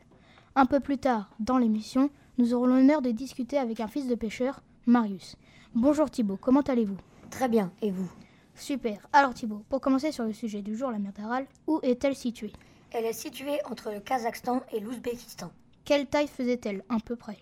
Un 0.57 0.67
peu 0.67 0.81
plus 0.81 0.99
tard 0.99 1.31
dans 1.41 1.59
l'émission, 1.59 2.11
nous 2.39 2.53
aurons 2.53 2.67
l'honneur 2.67 3.01
de 3.01 3.11
discuter 3.11 3.59
avec 3.59 3.81
un 3.81 3.89
fils 3.89 4.07
de 4.07 4.15
pêcheur, 4.15 4.61
Marius. 4.87 5.37
Bonjour 5.75 6.11
Thibaut, 6.11 6.39
comment 6.41 6.63
allez-vous? 6.63 6.99
Très 7.31 7.49
bien, 7.49 7.73
et 7.81 7.91
vous? 7.91 8.11
Super. 8.55 9.09
Alors 9.13 9.35
Thibaut, 9.35 9.63
pour 9.69 9.81
commencer 9.81 10.13
sur 10.13 10.25
le 10.25 10.33
sujet 10.33 10.63
du 10.63 10.77
jour, 10.77 10.91
la 10.91 10.99
mer 10.99 11.13
d'Aral, 11.13 11.47
où 11.67 11.81
est-elle 11.83 12.17
située? 12.17 12.53
Elle 12.91 13.05
est 13.05 13.13
située 13.13 13.59
entre 13.71 13.91
le 13.91 14.01
Kazakhstan 14.01 14.63
et 14.73 14.81
l'Ouzbékistan. 14.81 15.51
Quelle 15.85 16.07
taille 16.07 16.29
faisait-elle 16.29 16.83
à 16.89 16.99
peu 17.05 17.17
près? 17.17 17.39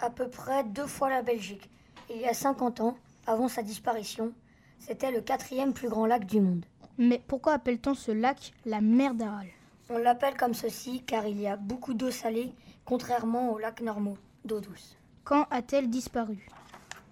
À 0.00 0.10
peu 0.10 0.28
près 0.28 0.64
deux 0.64 0.86
fois 0.86 1.10
la 1.10 1.22
Belgique. 1.22 1.68
Il 2.10 2.20
y 2.20 2.26
a 2.26 2.34
50 2.34 2.80
ans, 2.80 2.96
avant 3.26 3.48
sa 3.48 3.62
disparition, 3.62 4.32
c'était 4.78 5.10
le 5.10 5.20
quatrième 5.20 5.72
plus 5.72 5.88
grand 5.88 6.06
lac 6.06 6.26
du 6.26 6.40
monde. 6.40 6.64
Mais 6.98 7.22
pourquoi 7.26 7.54
appelle-t-on 7.54 7.94
ce 7.94 8.10
lac 8.10 8.52
la 8.66 8.80
mer 8.80 9.14
d'Aral? 9.14 9.46
On 9.88 9.98
l'appelle 9.98 10.36
comme 10.36 10.54
ceci 10.54 11.02
car 11.06 11.26
il 11.26 11.40
y 11.40 11.46
a 11.46 11.56
beaucoup 11.56 11.94
d'eau 11.94 12.10
salée, 12.10 12.52
contrairement 12.84 13.52
aux 13.52 13.58
lacs 13.58 13.80
normaux 13.80 14.18
d'eau 14.44 14.60
douce. 14.60 14.96
Quand 15.24 15.46
a-t-elle 15.50 15.88
disparu? 15.88 16.46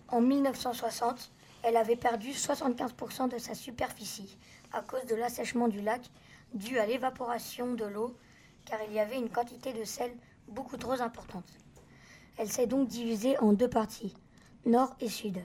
En 0.09 0.21
1960, 0.21 1.31
elle 1.63 1.77
avait 1.77 1.97
perdu 1.97 2.31
75% 2.31 3.29
de 3.29 3.39
sa 3.39 3.55
superficie 3.55 4.37
à 4.73 4.83
cause 4.83 5.07
de 5.07 5.15
l'assèchement 5.15 5.69
du 5.69 5.81
lac 5.81 6.03
dû 6.55 6.79
à 6.79 6.87
l'évaporation 6.87 7.75
de 7.75 7.85
l'eau 7.85 8.17
car 8.65 8.79
il 8.89 8.95
y 8.95 9.01
avait 9.01 9.19
une 9.19 9.31
quantité 9.31 9.73
de 9.73 9.85
sel 9.85 10.11
beaucoup 10.49 10.77
trop 10.77 11.01
importante. 11.01 11.47
Elle 12.37 12.51
s'est 12.51 12.67
donc 12.67 12.89
divisée 12.89 13.39
en 13.39 13.53
deux 13.53 13.69
parties, 13.69 14.15
nord 14.67 14.95
et 15.01 15.09
sud. 15.09 15.39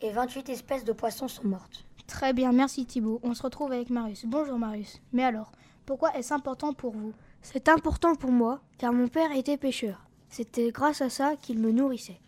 Et 0.00 0.10
28 0.10 0.48
espèces 0.48 0.84
de 0.84 0.92
poissons 0.92 1.28
sont 1.28 1.46
mortes. 1.46 1.84
Très 2.06 2.32
bien, 2.32 2.52
merci 2.52 2.84
Thibaut. 2.84 3.20
On 3.22 3.34
se 3.34 3.42
retrouve 3.42 3.72
avec 3.72 3.90
Marius. 3.90 4.26
Bonjour 4.26 4.58
Marius. 4.58 5.00
Mais 5.12 5.24
alors, 5.24 5.52
pourquoi 5.86 6.16
est-ce 6.16 6.34
important 6.34 6.72
pour 6.72 6.92
vous? 6.92 7.12
C'est 7.42 7.68
important 7.68 8.14
pour 8.14 8.30
moi 8.30 8.60
car 8.78 8.92
mon 8.92 9.08
père 9.08 9.32
était 9.32 9.56
pêcheur. 9.56 10.06
C'était 10.28 10.70
grâce 10.70 11.00
à 11.00 11.10
ça 11.10 11.36
qu'il 11.36 11.58
me 11.58 11.70
nourrissait. 11.70 12.20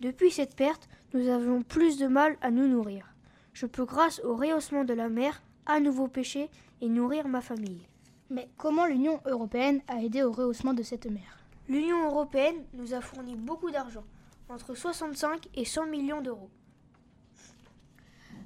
Depuis 0.00 0.30
cette 0.30 0.56
perte, 0.56 0.88
nous 1.14 1.28
avons 1.28 1.62
plus 1.62 1.98
de 1.98 2.06
mal 2.06 2.36
à 2.40 2.50
nous 2.50 2.68
nourrir. 2.68 3.14
Je 3.52 3.66
peux, 3.66 3.84
grâce 3.84 4.20
au 4.24 4.36
rehaussement 4.36 4.84
de 4.84 4.94
la 4.94 5.08
mer, 5.08 5.42
à 5.66 5.80
nouveau 5.80 6.06
pêcher 6.06 6.50
et 6.80 6.88
nourrir 6.88 7.26
ma 7.26 7.40
famille. 7.40 7.86
Mais 8.30 8.48
comment 8.56 8.86
l'Union 8.86 9.20
européenne 9.24 9.80
a 9.88 10.02
aidé 10.02 10.22
au 10.22 10.32
rehaussement 10.32 10.74
de 10.74 10.82
cette 10.82 11.06
mer? 11.06 11.38
L'Union 11.68 12.06
européenne 12.06 12.64
nous 12.74 12.94
a 12.94 13.00
fourni 13.00 13.36
beaucoup 13.36 13.70
d'argent, 13.70 14.04
entre 14.48 14.74
65 14.74 15.48
et 15.54 15.64
100 15.64 15.86
millions 15.86 16.20
d'euros. 16.20 16.50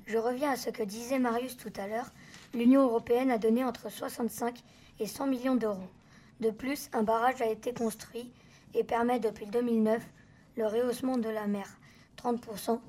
Je 0.06 0.18
reviens 0.18 0.50
à 0.50 0.56
ce 0.56 0.70
que 0.70 0.82
disait 0.82 1.18
Marius 1.18 1.56
tout 1.56 1.72
à 1.76 1.86
l'heure. 1.86 2.10
L'Union 2.54 2.82
européenne 2.82 3.30
a 3.30 3.38
donné 3.38 3.64
entre 3.64 3.90
65 3.90 4.62
et 4.98 5.06
100 5.06 5.26
millions 5.28 5.54
d'euros. 5.54 5.88
De 6.40 6.50
plus, 6.50 6.90
un 6.92 7.02
barrage 7.02 7.40
a 7.40 7.46
été 7.46 7.72
construit 7.72 8.30
et 8.74 8.84
permet 8.84 9.20
depuis 9.20 9.46
2009 9.46 10.02
le 10.56 10.66
rehaussement 10.66 11.18
de 11.18 11.28
la 11.28 11.46
mer, 11.46 11.66
30%, 12.18 12.80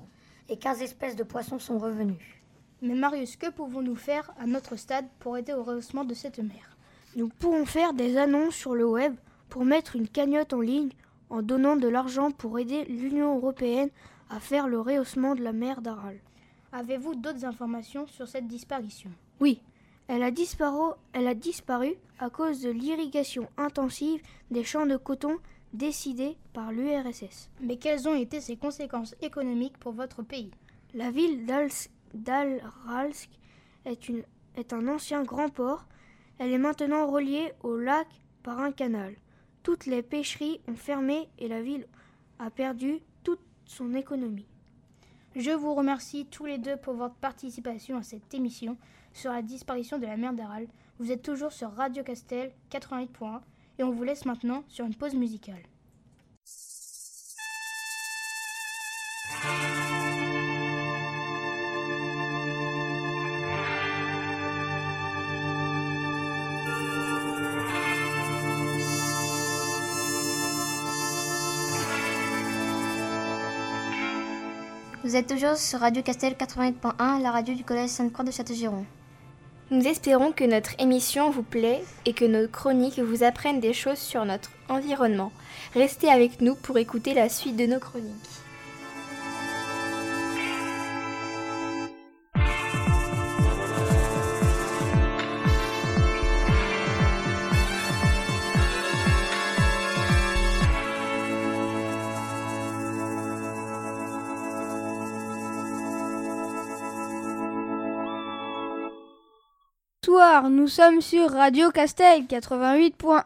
et 0.48 0.58
15 0.58 0.82
espèces 0.82 1.16
de 1.16 1.22
poissons 1.22 1.58
sont 1.58 1.78
revenues. 1.78 2.42
Mais 2.82 2.94
Marius, 2.94 3.36
que 3.36 3.50
pouvons-nous 3.50 3.96
faire 3.96 4.32
à 4.38 4.46
notre 4.46 4.76
stade 4.76 5.06
pour 5.20 5.38
aider 5.38 5.54
au 5.54 5.62
rehaussement 5.62 6.04
de 6.04 6.14
cette 6.14 6.40
mer? 6.40 6.76
Nous 7.16 7.28
pouvons 7.28 7.64
faire 7.64 7.94
des 7.94 8.18
annonces 8.18 8.56
sur 8.56 8.74
le 8.74 8.84
web 8.84 9.14
pour 9.48 9.64
mettre 9.64 9.96
une 9.96 10.08
cagnotte 10.08 10.52
en 10.52 10.60
ligne 10.60 10.90
en 11.30 11.42
donnant 11.42 11.76
de 11.76 11.88
l'argent 11.88 12.30
pour 12.30 12.58
aider 12.58 12.84
l'Union 12.84 13.36
européenne 13.36 13.90
à 14.30 14.40
faire 14.40 14.68
le 14.68 14.80
rehaussement 14.80 15.34
de 15.34 15.42
la 15.42 15.52
mer 15.52 15.82
d'Aral. 15.82 16.18
Avez-vous 16.72 17.14
d'autres 17.14 17.44
informations 17.44 18.06
sur 18.06 18.26
cette 18.26 18.48
disparition? 18.48 19.10
Oui, 19.40 19.60
elle 20.08 20.22
a, 20.22 20.30
disparu, 20.30 20.92
elle 21.12 21.28
a 21.28 21.34
disparu 21.34 21.94
à 22.18 22.30
cause 22.30 22.60
de 22.60 22.70
l'irrigation 22.70 23.48
intensive 23.56 24.20
des 24.50 24.64
champs 24.64 24.86
de 24.86 24.96
coton 24.96 25.38
décidée 25.72 26.36
par 26.52 26.72
l'URSS. 26.72 27.50
Mais 27.60 27.76
quelles 27.76 28.08
ont 28.08 28.14
été 28.14 28.40
ses 28.40 28.56
conséquences 28.56 29.14
économiques 29.22 29.78
pour 29.78 29.92
votre 29.92 30.22
pays? 30.22 30.50
La 30.94 31.10
ville 31.10 31.46
est, 33.84 34.08
une, 34.08 34.22
est 34.56 34.72
un 34.72 34.88
ancien 34.88 35.22
grand 35.22 35.48
port. 35.48 35.86
Elle 36.38 36.52
est 36.52 36.58
maintenant 36.58 37.06
reliée 37.06 37.52
au 37.62 37.76
lac 37.76 38.06
par 38.42 38.60
un 38.60 38.72
canal. 38.72 39.14
Toutes 39.64 39.86
les 39.86 40.02
pêcheries 40.02 40.60
ont 40.68 40.76
fermé 40.76 41.26
et 41.38 41.48
la 41.48 41.62
ville 41.62 41.86
a 42.38 42.50
perdu 42.50 43.00
toute 43.22 43.40
son 43.64 43.94
économie. 43.94 44.46
Je 45.34 45.52
vous 45.52 45.74
remercie 45.74 46.26
tous 46.26 46.44
les 46.44 46.58
deux 46.58 46.76
pour 46.76 46.92
votre 46.92 47.14
participation 47.14 47.96
à 47.96 48.02
cette 48.02 48.34
émission 48.34 48.76
sur 49.14 49.32
la 49.32 49.40
disparition 49.40 49.98
de 49.98 50.04
la 50.04 50.18
mer 50.18 50.34
d'Aral. 50.34 50.66
Vous 50.98 51.10
êtes 51.10 51.22
toujours 51.22 51.50
sur 51.50 51.72
Radio 51.72 52.04
Castel 52.04 52.52
88.1 52.70 53.40
et 53.78 53.84
on 53.84 53.90
vous 53.90 54.04
laisse 54.04 54.26
maintenant 54.26 54.64
sur 54.68 54.84
une 54.84 54.94
pause 54.94 55.14
musicale. 55.14 55.62
Vous 75.14 75.20
êtes 75.20 75.28
toujours 75.28 75.56
sur 75.56 75.78
Radio 75.78 76.02
Castel 76.02 76.32
88.1, 76.32 77.22
la 77.22 77.30
radio 77.30 77.54
du 77.54 77.62
collège 77.62 77.90
Sainte-Croix 77.90 78.24
de 78.24 78.32
Châteaugiron. 78.32 78.84
Nous 79.70 79.86
espérons 79.86 80.32
que 80.32 80.42
notre 80.42 80.72
émission 80.80 81.30
vous 81.30 81.44
plaît 81.44 81.84
et 82.04 82.14
que 82.14 82.24
nos 82.24 82.48
chroniques 82.48 82.98
vous 82.98 83.22
apprennent 83.22 83.60
des 83.60 83.74
choses 83.74 83.98
sur 83.98 84.24
notre 84.24 84.50
environnement. 84.68 85.30
Restez 85.72 86.08
avec 86.08 86.40
nous 86.40 86.56
pour 86.56 86.78
écouter 86.78 87.14
la 87.14 87.28
suite 87.28 87.54
de 87.54 87.66
nos 87.66 87.78
chroniques. 87.78 88.43
Bonsoir, 110.06 110.50
nous 110.50 110.68
sommes 110.68 111.00
sur 111.00 111.30
Radio 111.30 111.70
Castel 111.70 112.24
88.1 112.24 113.22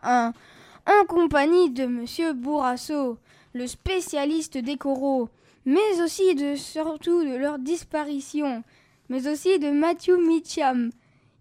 en 0.87 1.05
compagnie 1.09 1.71
de 1.71 1.87
Monsieur 1.87 2.35
Bourrasso, 2.35 3.19
le 3.53 3.67
spécialiste 3.67 4.59
des 4.59 4.77
coraux, 4.77 5.29
mais 5.65 6.01
aussi 6.01 6.37
de 6.37 6.55
surtout 6.55 7.25
de 7.25 7.35
leur 7.35 7.59
disparition, 7.59 8.63
mais 9.09 9.27
aussi 9.27 9.59
de 9.59 9.71
Matthew 9.71 10.25
Mitcham. 10.25 10.91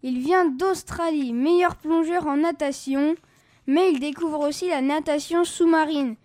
Il 0.02 0.17
vient 0.17 0.45
d'Australie, 0.45 1.34
meilleur 1.34 1.76
plongeur 1.76 2.26
en 2.26 2.38
natation, 2.38 3.15
mais 3.67 3.91
il 3.91 4.00
découvre 4.00 4.39
aussi 4.39 4.69
la 4.69 4.82
natation 4.82 5.43
sous-marine 5.43 6.15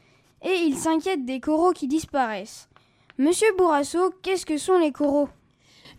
et 0.43 0.55
il 0.65 0.75
s'inquiète 0.75 1.27
des 1.27 1.41
coraux 1.41 1.73
qui 1.73 1.87
disparaissent. 1.87 2.67
Monsieur 3.19 3.49
Bourrasso, 3.59 4.15
qu'est-ce 4.23 4.47
que 4.47 4.57
sont 4.57 4.79
les 4.79 4.93
coraux? 4.93 5.29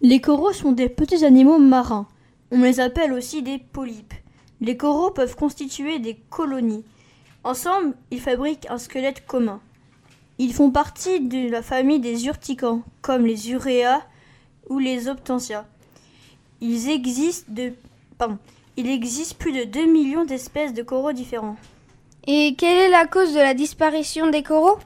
Les 0.02 0.20
coraux 0.20 0.52
sont 0.52 0.72
des 0.72 0.90
petits 0.90 1.24
animaux 1.24 1.60
marins. 1.60 2.08
On 2.56 2.62
les 2.62 2.80
appelle 2.80 3.14
aussi 3.14 3.42
des 3.42 3.58
polypes. 3.58 4.14
Les 4.62 4.78
coraux 4.78 5.10
peuvent 5.10 5.36
constituer 5.36 5.98
des 5.98 6.16
colonies. 6.30 6.86
Ensemble, 7.44 7.96
ils 8.12 8.22
fabriquent 8.22 8.68
un 8.70 8.78
squelette 8.78 9.26
commun. 9.26 9.60
Ils 10.38 10.54
font 10.54 10.70
partie 10.70 11.20
de 11.20 11.50
la 11.50 11.64
famille 11.64 12.00
des 12.00 12.28
urticans, 12.28 12.84
comme 13.02 13.26
les 13.26 13.50
uréas 13.50 14.04
ou 14.70 14.78
les 14.78 15.08
optantia. 15.08 15.66
Ils 16.62 16.90
existent 16.90 17.52
de... 17.52 17.74
Pardon. 18.20 18.38
Il 18.78 18.88
existe 18.88 19.40
plus 19.40 19.52
de 19.52 19.64
2 19.64 19.92
millions 19.92 20.24
d'espèces 20.24 20.76
de 20.76 20.84
coraux 20.84 21.12
différents. 21.12 21.58
Et 22.28 22.54
quelle 22.56 22.78
est 22.78 22.90
la 22.90 23.08
cause 23.08 23.34
de 23.34 23.40
la 23.40 23.56
disparition 23.56 24.30
des 24.30 24.44
coraux? 24.44 24.78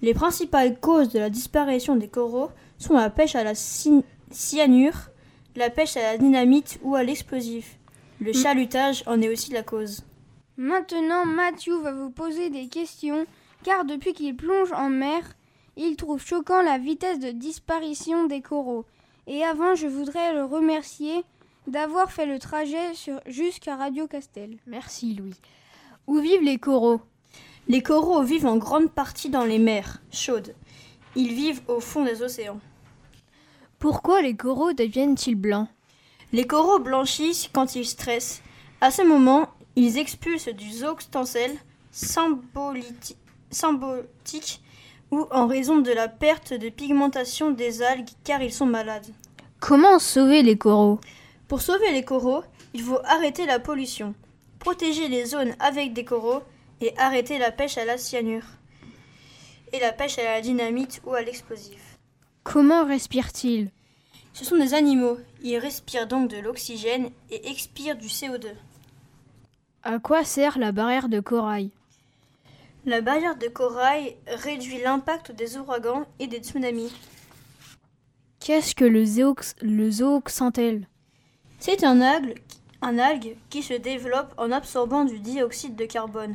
Les 0.00 0.14
principales 0.14 0.78
causes 0.78 1.08
de 1.08 1.18
la 1.18 1.28
disparition 1.28 1.96
des 1.96 2.08
coraux 2.08 2.50
sont 2.78 2.94
la 2.94 3.10
pêche 3.10 3.34
à 3.34 3.42
la 3.42 3.54
cyanure, 3.56 5.09
la 5.60 5.68
pêche 5.68 5.98
à 5.98 6.02
la 6.02 6.16
dynamite 6.16 6.80
ou 6.82 6.94
à 6.94 7.02
l'explosif. 7.02 7.78
Le 8.18 8.32
chalutage 8.32 9.04
en 9.06 9.20
est 9.20 9.28
aussi 9.28 9.52
la 9.52 9.62
cause. 9.62 10.04
Maintenant, 10.56 11.26
Matthew 11.26 11.82
va 11.82 11.92
vous 11.92 12.10
poser 12.10 12.48
des 12.48 12.68
questions, 12.68 13.26
car 13.62 13.84
depuis 13.84 14.14
qu'il 14.14 14.34
plonge 14.34 14.72
en 14.72 14.88
mer, 14.88 15.22
il 15.76 15.96
trouve 15.96 16.24
choquant 16.24 16.62
la 16.62 16.78
vitesse 16.78 17.18
de 17.18 17.30
disparition 17.30 18.26
des 18.26 18.40
coraux. 18.40 18.86
Et 19.26 19.44
avant, 19.44 19.74
je 19.74 19.86
voudrais 19.86 20.32
le 20.32 20.44
remercier 20.44 21.24
d'avoir 21.66 22.10
fait 22.10 22.26
le 22.26 22.38
trajet 22.38 22.92
jusqu'à 23.26 23.76
Radio 23.76 24.06
Castel. 24.06 24.56
Merci 24.66 25.14
Louis. 25.14 25.36
Où 26.06 26.20
vivent 26.20 26.42
les 26.42 26.58
coraux? 26.58 27.02
Les 27.68 27.82
coraux 27.82 28.22
vivent 28.22 28.46
en 28.46 28.56
grande 28.56 28.90
partie 28.90 29.28
dans 29.28 29.44
les 29.44 29.58
mers 29.58 30.00
chaudes. 30.10 30.54
Ils 31.16 31.34
vivent 31.34 31.60
au 31.68 31.80
fond 31.80 32.02
des 32.02 32.22
océans. 32.22 32.60
Pourquoi 33.80 34.20
les 34.20 34.36
coraux 34.36 34.74
deviennent-ils 34.74 35.34
blancs? 35.34 35.66
Les 36.34 36.46
coraux 36.46 36.80
blanchissent 36.80 37.48
quand 37.50 37.74
ils 37.74 37.86
stressent. 37.86 38.42
À 38.82 38.90
ce 38.90 39.00
moment, 39.00 39.48
ils 39.74 39.96
expulsent 39.96 40.50
du 40.50 40.70
zooxtancelle 40.70 41.56
symbolique 41.90 43.16
ou 45.10 45.26
en 45.30 45.46
raison 45.46 45.78
de 45.78 45.92
la 45.92 46.08
perte 46.08 46.52
de 46.52 46.68
pigmentation 46.68 47.52
des 47.52 47.80
algues 47.80 48.10
car 48.22 48.42
ils 48.42 48.52
sont 48.52 48.66
malades. 48.66 49.06
Comment 49.60 49.98
sauver 49.98 50.42
les 50.42 50.58
coraux? 50.58 51.00
Pour 51.48 51.62
sauver 51.62 51.90
les 51.90 52.04
coraux, 52.04 52.42
il 52.74 52.82
faut 52.82 53.00
arrêter 53.04 53.46
la 53.46 53.60
pollution, 53.60 54.14
protéger 54.58 55.08
les 55.08 55.24
zones 55.24 55.56
avec 55.58 55.94
des 55.94 56.04
coraux 56.04 56.42
et 56.82 56.92
arrêter 56.98 57.38
la 57.38 57.50
pêche 57.50 57.78
à 57.78 57.86
la 57.86 57.96
cyanure 57.96 58.44
et 59.72 59.80
la 59.80 59.92
pêche 59.92 60.18
à 60.18 60.24
la 60.24 60.42
dynamite 60.42 61.00
ou 61.06 61.14
à 61.14 61.22
l'explosif. 61.22 61.89
Comment 62.52 62.84
respirent-ils 62.84 63.70
Ce 64.32 64.44
sont 64.44 64.56
des 64.56 64.74
animaux. 64.74 65.18
Ils 65.40 65.58
respirent 65.58 66.08
donc 66.08 66.28
de 66.30 66.38
l'oxygène 66.38 67.10
et 67.30 67.48
expirent 67.48 67.96
du 67.96 68.08
CO2. 68.08 68.48
À 69.84 70.00
quoi 70.00 70.24
sert 70.24 70.58
la 70.58 70.72
barrière 70.72 71.08
de 71.08 71.20
corail? 71.20 71.70
La 72.86 73.02
barrière 73.02 73.36
de 73.36 73.46
corail 73.46 74.16
réduit 74.26 74.82
l'impact 74.82 75.30
des 75.30 75.58
ouragans 75.58 76.06
et 76.18 76.26
des 76.26 76.38
tsunamis. 76.38 76.92
Qu'est-ce 78.40 78.74
que 78.74 78.84
le, 78.84 79.04
zoox 79.04 79.54
le 79.62 79.88
zooxanthelle? 79.88 80.88
C'est 81.60 81.84
un 81.84 82.00
algue, 82.00 82.42
un 82.82 82.98
algue 82.98 83.36
qui 83.48 83.62
se 83.62 83.74
développe 83.74 84.34
en 84.38 84.50
absorbant 84.50 85.04
du 85.04 85.20
dioxyde 85.20 85.76
de 85.76 85.84
carbone. 85.84 86.34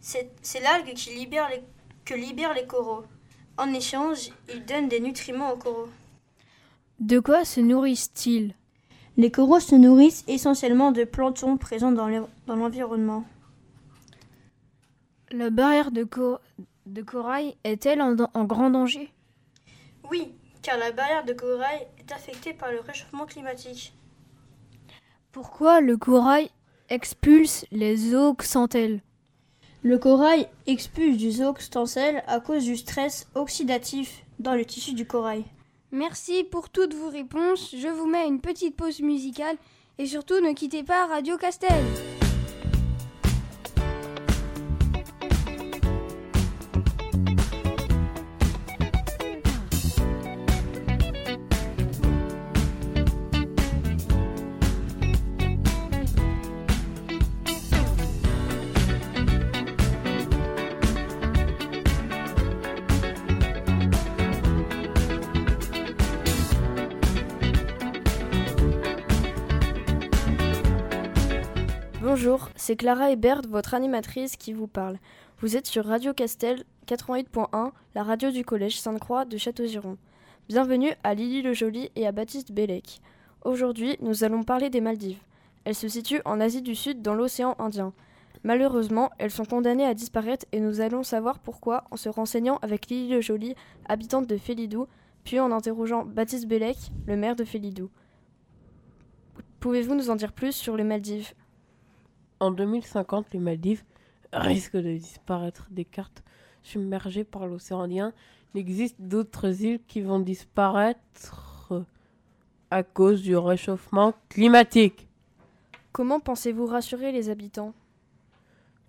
C'est 0.00 0.60
l'algue 0.62 0.94
qui 0.94 1.10
libère 1.16 1.48
les, 1.48 1.64
que 2.04 2.14
libèrent 2.14 2.54
les 2.54 2.66
coraux. 2.68 3.02
En 3.60 3.74
échange, 3.74 4.30
il 4.48 4.64
donne 4.64 4.88
des 4.88 5.00
nutriments 5.00 5.52
aux 5.52 5.56
coraux. 5.58 5.90
De 6.98 7.20
quoi 7.20 7.44
se 7.44 7.60
nourrissent-ils? 7.60 8.54
Les 9.18 9.30
coraux 9.30 9.60
se 9.60 9.74
nourrissent 9.74 10.24
essentiellement 10.26 10.92
de 10.92 11.04
plancton 11.04 11.58
présents 11.58 11.92
dans 11.92 12.08
l'environnement. 12.46 13.26
La 15.30 15.50
barrière 15.50 15.90
de, 15.90 16.08
de 16.86 17.02
corail 17.02 17.54
est-elle 17.64 18.00
en, 18.00 18.16
en 18.32 18.44
grand 18.44 18.70
danger? 18.70 19.12
Oui, 20.10 20.32
car 20.62 20.78
la 20.78 20.92
barrière 20.92 21.26
de 21.26 21.34
corail 21.34 21.86
est 21.98 22.12
affectée 22.12 22.54
par 22.54 22.72
le 22.72 22.80
réchauffement 22.80 23.26
climatique. 23.26 23.92
Pourquoi 25.32 25.82
le 25.82 25.98
corail 25.98 26.48
expulse 26.88 27.66
les 27.72 27.94
zooxanthelles 27.94 29.02
Le 29.82 29.96
corail 29.96 30.46
expulse 30.66 31.16
du 31.16 31.30
zooxanthelle 31.30 32.22
à 32.26 32.38
cause 32.40 32.64
du 32.64 32.76
stress 32.76 33.26
oxydatif 33.34 34.24
dans 34.38 34.54
le 34.54 34.66
tissu 34.66 34.92
du 34.92 35.06
corail. 35.06 35.44
Merci 35.90 36.44
pour 36.44 36.68
toutes 36.68 36.94
vos 36.94 37.08
réponses. 37.08 37.74
Je 37.74 37.88
vous 37.88 38.06
mets 38.06 38.26
une 38.26 38.42
petite 38.42 38.76
pause 38.76 39.00
musicale 39.00 39.56
et 39.98 40.04
surtout 40.04 40.38
ne 40.40 40.52
quittez 40.52 40.82
pas 40.82 41.06
Radio 41.06 41.38
Castel. 41.38 41.82
Bonjour, 72.22 72.50
c'est 72.54 72.76
Clara 72.76 73.10
Hébert, 73.10 73.40
votre 73.48 73.72
animatrice 73.72 74.36
qui 74.36 74.52
vous 74.52 74.66
parle. 74.66 74.98
Vous 75.38 75.56
êtes 75.56 75.66
sur 75.66 75.86
Radio 75.86 76.12
Castel 76.12 76.64
88.1, 76.86 77.70
la 77.94 78.02
radio 78.02 78.30
du 78.30 78.44
collège 78.44 78.78
Sainte-Croix 78.78 79.24
de 79.24 79.38
Château-Giron. 79.38 79.96
Bienvenue 80.46 80.92
à 81.02 81.14
Lily 81.14 81.40
Le 81.40 81.54
Joly 81.54 81.90
et 81.96 82.06
à 82.06 82.12
Baptiste 82.12 82.52
Bellec. 82.52 83.00
Aujourd'hui, 83.42 83.96
nous 84.02 84.22
allons 84.22 84.42
parler 84.42 84.68
des 84.68 84.82
Maldives. 84.82 85.22
Elles 85.64 85.74
se 85.74 85.88
situent 85.88 86.20
en 86.26 86.40
Asie 86.40 86.60
du 86.60 86.74
Sud 86.74 87.00
dans 87.00 87.14
l'océan 87.14 87.56
Indien. 87.58 87.94
Malheureusement, 88.44 89.08
elles 89.16 89.30
sont 89.30 89.46
condamnées 89.46 89.86
à 89.86 89.94
disparaître 89.94 90.44
et 90.52 90.60
nous 90.60 90.82
allons 90.82 91.02
savoir 91.02 91.38
pourquoi 91.38 91.84
en 91.90 91.96
se 91.96 92.10
renseignant 92.10 92.58
avec 92.60 92.90
Lily 92.90 93.14
Le 93.14 93.22
Joly, 93.22 93.54
habitante 93.88 94.26
de 94.26 94.36
Félidou, 94.36 94.88
puis 95.24 95.40
en 95.40 95.50
interrogeant 95.50 96.04
Baptiste 96.04 96.48
Bellec, 96.48 96.76
le 97.06 97.16
maire 97.16 97.34
de 97.34 97.44
Félidou. 97.44 97.88
Pouvez-vous 99.60 99.94
nous 99.94 100.10
en 100.10 100.16
dire 100.16 100.34
plus 100.34 100.52
sur 100.52 100.76
les 100.76 100.84
Maldives? 100.84 101.32
En 102.40 102.50
2050, 102.50 103.32
les 103.32 103.38
Maldives 103.38 103.84
risquent 104.32 104.76
de 104.76 104.96
disparaître 104.96 105.68
des 105.70 105.84
cartes 105.84 106.22
submergées 106.62 107.24
par 107.24 107.46
l'océan 107.46 107.82
Indien. 107.82 108.12
Il 108.54 108.60
existe 108.60 108.96
d'autres 108.98 109.62
îles 109.62 109.80
qui 109.86 110.00
vont 110.00 110.18
disparaître 110.18 111.72
à 112.70 112.82
cause 112.82 113.22
du 113.22 113.36
réchauffement 113.36 114.14
climatique. 114.28 115.08
Comment 115.92 116.20
pensez-vous 116.20 116.66
rassurer 116.66 117.12
les 117.12 117.28
habitants? 117.28 117.74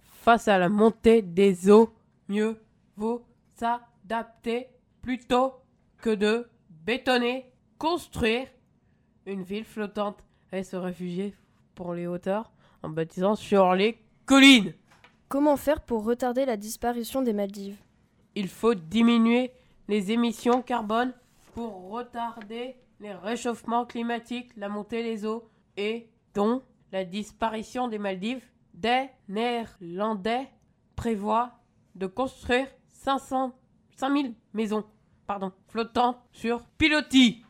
Face 0.04 0.48
à 0.48 0.58
la 0.58 0.70
montée 0.70 1.22
des 1.22 1.70
eaux, 1.70 1.92
mieux 2.28 2.60
vaut 2.96 3.24
s'adapter 3.56 4.68
plutôt 5.02 5.54
que 5.98 6.12
de 6.12 6.48
bétonner, 6.86 7.52
construire 7.80 8.48
une 9.26 9.44
ville 9.44 9.66
flottante 9.66 10.24
et 10.52 10.64
se 10.64 10.76
réfugier 10.76 11.34
pour 11.74 11.94
les 11.94 12.06
hauteurs 12.06 12.52
en 12.84 12.89
baptisant 12.89 13.36
sur 13.36 13.74
les 13.74 13.98
collines. 14.26 14.74
Comment 15.28 15.58
faire 15.58 15.82
pour 15.82 16.04
retarder 16.04 16.46
la 16.46 16.58
disparition 16.58 17.22
des 17.22 17.34
Maldives? 17.34 17.78
Il 18.36 18.48
faut 18.48 18.74
diminuer 18.76 19.52
les 19.88 20.12
émissions 20.12 20.62
carbone 20.62 21.13
pour 21.54 21.89
retarder 21.89 22.76
les 23.00 23.13
réchauffements 23.13 23.86
climatiques, 23.86 24.52
la 24.56 24.70
montée 24.70 25.04
des 25.04 25.26
eaux 25.26 25.50
et 25.78 26.10
donc 26.34 26.63
la 26.91 27.06
disparition 27.06 27.88
des 27.88 27.98
Maldives. 27.98 28.44
Des 28.74 29.08
Néerlandais 29.28 30.48
prévoient 30.96 31.52
de 31.96 32.08
construire 32.08 32.67
500, 32.88 33.54
5000 33.98 34.34
maisons 34.54 34.86
pardon, 35.28 35.54
flottantes 35.67 36.17
sur 36.32 36.62
pilotis. 36.78 37.44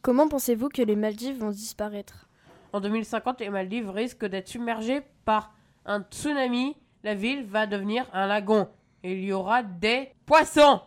Comment 0.00 0.28
pensez-vous 0.28 0.68
que 0.70 0.80
les 0.80 0.96
Maldives 0.96 1.38
vont 1.38 1.50
disparaître? 1.50 2.27
En 2.72 2.80
2050, 2.80 3.40
les 3.40 3.50
Maldives 3.50 3.90
risquent 3.90 4.26
d'être 4.26 4.48
submergées 4.48 5.02
par 5.24 5.54
un 5.86 6.02
tsunami. 6.02 6.76
La 7.02 7.14
ville 7.14 7.44
va 7.44 7.66
devenir 7.66 8.06
un 8.12 8.26
lagon. 8.26 8.68
Et 9.02 9.14
il 9.14 9.24
y 9.24 9.32
aura 9.32 9.62
des 9.62 10.10
poissons. 10.26 10.80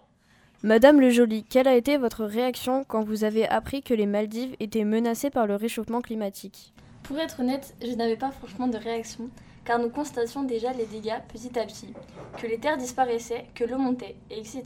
Madame 0.63 1.01
Le 1.01 1.09
Joly, 1.09 1.43
quelle 1.43 1.67
a 1.67 1.75
été 1.75 1.97
votre 1.97 2.23
réaction 2.23 2.83
quand 2.83 3.03
vous 3.03 3.23
avez 3.23 3.47
appris 3.47 3.81
que 3.81 3.95
les 3.95 4.05
Maldives 4.05 4.55
étaient 4.59 4.83
menacées 4.83 5.31
par 5.31 5.47
le 5.47 5.55
réchauffement 5.55 6.01
climatique? 6.01 6.73
Pour 7.01 7.17
être 7.17 7.39
honnête, 7.39 7.73
je 7.81 7.95
n'avais 7.95 8.15
pas 8.15 8.29
franchement 8.29 8.67
de 8.67 8.77
réaction, 8.77 9.31
car 9.65 9.79
nous 9.79 9.89
constations 9.89 10.43
déjà 10.43 10.71
les 10.73 10.85
dégâts 10.85 11.19
petit 11.29 11.57
à 11.57 11.65
petit, 11.65 11.93
que 12.37 12.45
les 12.45 12.59
terres 12.59 12.77
disparaissaient, 12.77 13.47
que 13.55 13.63
l'eau 13.63 13.79
montait, 13.79 14.17
etc. 14.29 14.63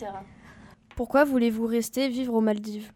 Pourquoi 0.98 1.24
voulez-vous 1.24 1.66
rester 1.66 2.10
vivre 2.10 2.34
aux 2.34 2.42
Maldives? 2.42 2.92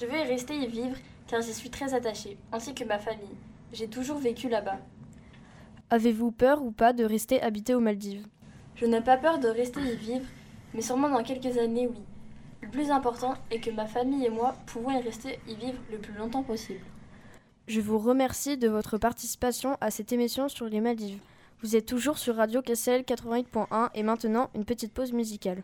Je 0.00 0.06
veux 0.06 0.18
y 0.18 0.24
rester 0.24 0.56
y 0.56 0.66
vivre, 0.66 0.96
car 1.28 1.42
j'y 1.42 1.54
suis 1.54 1.70
très 1.70 1.94
attachée, 1.94 2.38
ainsi 2.50 2.74
que 2.74 2.84
ma 2.84 2.98
famille. 2.98 3.36
J'ai 3.72 3.88
toujours 3.88 4.18
vécu 4.18 4.48
là-bas. 4.48 4.78
Avez-vous 5.88 6.30
peur 6.30 6.62
ou 6.62 6.72
pas 6.72 6.92
de 6.92 7.04
rester 7.04 7.42
habité 7.42 7.74
aux 7.74 7.80
Maldives? 7.80 8.26
Je 8.76 8.86
n'ai 8.86 9.00
pas 9.00 9.16
peur 9.16 9.38
de 9.38 9.48
rester 9.48 9.80
y 9.80 9.96
vivre, 9.96 10.26
mais 10.74 10.82
sûrement 10.82 11.08
dans 11.08 11.22
quelques 11.22 11.58
années, 11.58 11.88
oui. 11.88 12.02
Le 12.60 12.68
plus 12.68 12.90
important 12.90 13.34
est 13.50 13.60
que 13.60 13.70
ma 13.70 13.86
famille 13.86 14.24
et 14.24 14.30
moi 14.30 14.54
pouvons 14.66 14.90
y 14.90 15.02
rester 15.02 15.38
y 15.48 15.54
vivre 15.54 15.78
le 15.90 15.98
plus 15.98 16.14
longtemps 16.14 16.42
possible. 16.42 16.80
Je 17.66 17.80
vous 17.80 17.98
remercie 17.98 18.56
de 18.56 18.68
votre 18.68 18.98
participation 18.98 19.76
à 19.80 19.90
cette 19.90 20.12
émission 20.12 20.48
sur 20.48 20.66
les 20.66 20.80
Maldives. 20.80 21.20
Vous 21.62 21.74
êtes 21.76 21.86
toujours 21.86 22.18
sur 22.18 22.36
Radio 22.36 22.60
Cassel 22.60 23.02
88.1 23.02 23.90
et 23.94 24.02
maintenant 24.02 24.50
une 24.54 24.64
petite 24.64 24.92
pause 24.92 25.12
musicale. 25.12 25.62